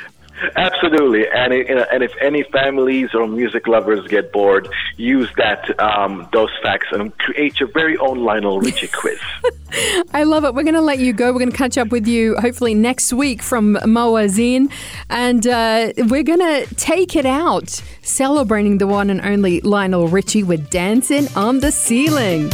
Absolutely, 0.56 1.28
and 1.28 1.54
it, 1.54 1.70
and 1.70 2.04
if 2.04 2.12
any 2.20 2.44
families 2.52 3.10
or 3.14 3.28
music 3.28 3.68
lovers 3.68 4.08
get 4.08 4.32
bored, 4.32 4.68
use 4.98 5.30
that 5.38 5.80
um, 5.80 6.28
those 6.34 6.50
facts 6.64 6.88
and 6.92 7.16
create 7.20 7.60
your 7.60 7.70
very 7.72 7.98
own 7.98 8.20
Lionel 8.20 8.60
Richie 8.60 8.88
quiz. 8.88 9.20
I 10.14 10.24
love 10.24 10.44
it. 10.44 10.56
We're 10.56 10.64
going 10.64 10.74
to 10.76 10.82
let 10.82 11.00
you 11.00 11.14
go. 11.14 11.32
We're 11.32 11.40
going 11.40 11.52
to 11.52 11.58
catch 11.58 11.78
up 11.78 11.90
with 11.90 12.08
you 12.08 12.36
hopefully 12.38 12.74
next 12.74 13.14
week 13.14 13.44
from 13.44 13.76
Mawazine, 13.76 14.72
and 15.10 15.46
uh, 15.46 15.94
we're 16.10 16.24
going 16.24 16.40
to 16.40 16.76
take 16.76 17.16
it 17.16 17.26
out 17.26 17.82
celebrating 18.02 18.80
the 18.80 18.88
one 18.88 19.10
and 19.10 19.22
only 19.22 19.62
Lionel 19.62 20.08
Richie 20.08 20.44
with 20.44 20.70
"Dancing 20.70 21.28
on 21.36 21.60
the 21.60 21.72
Ceiling." 21.72 22.50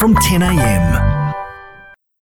From 0.00 0.14
10 0.14 0.42
a.m. 0.42 0.69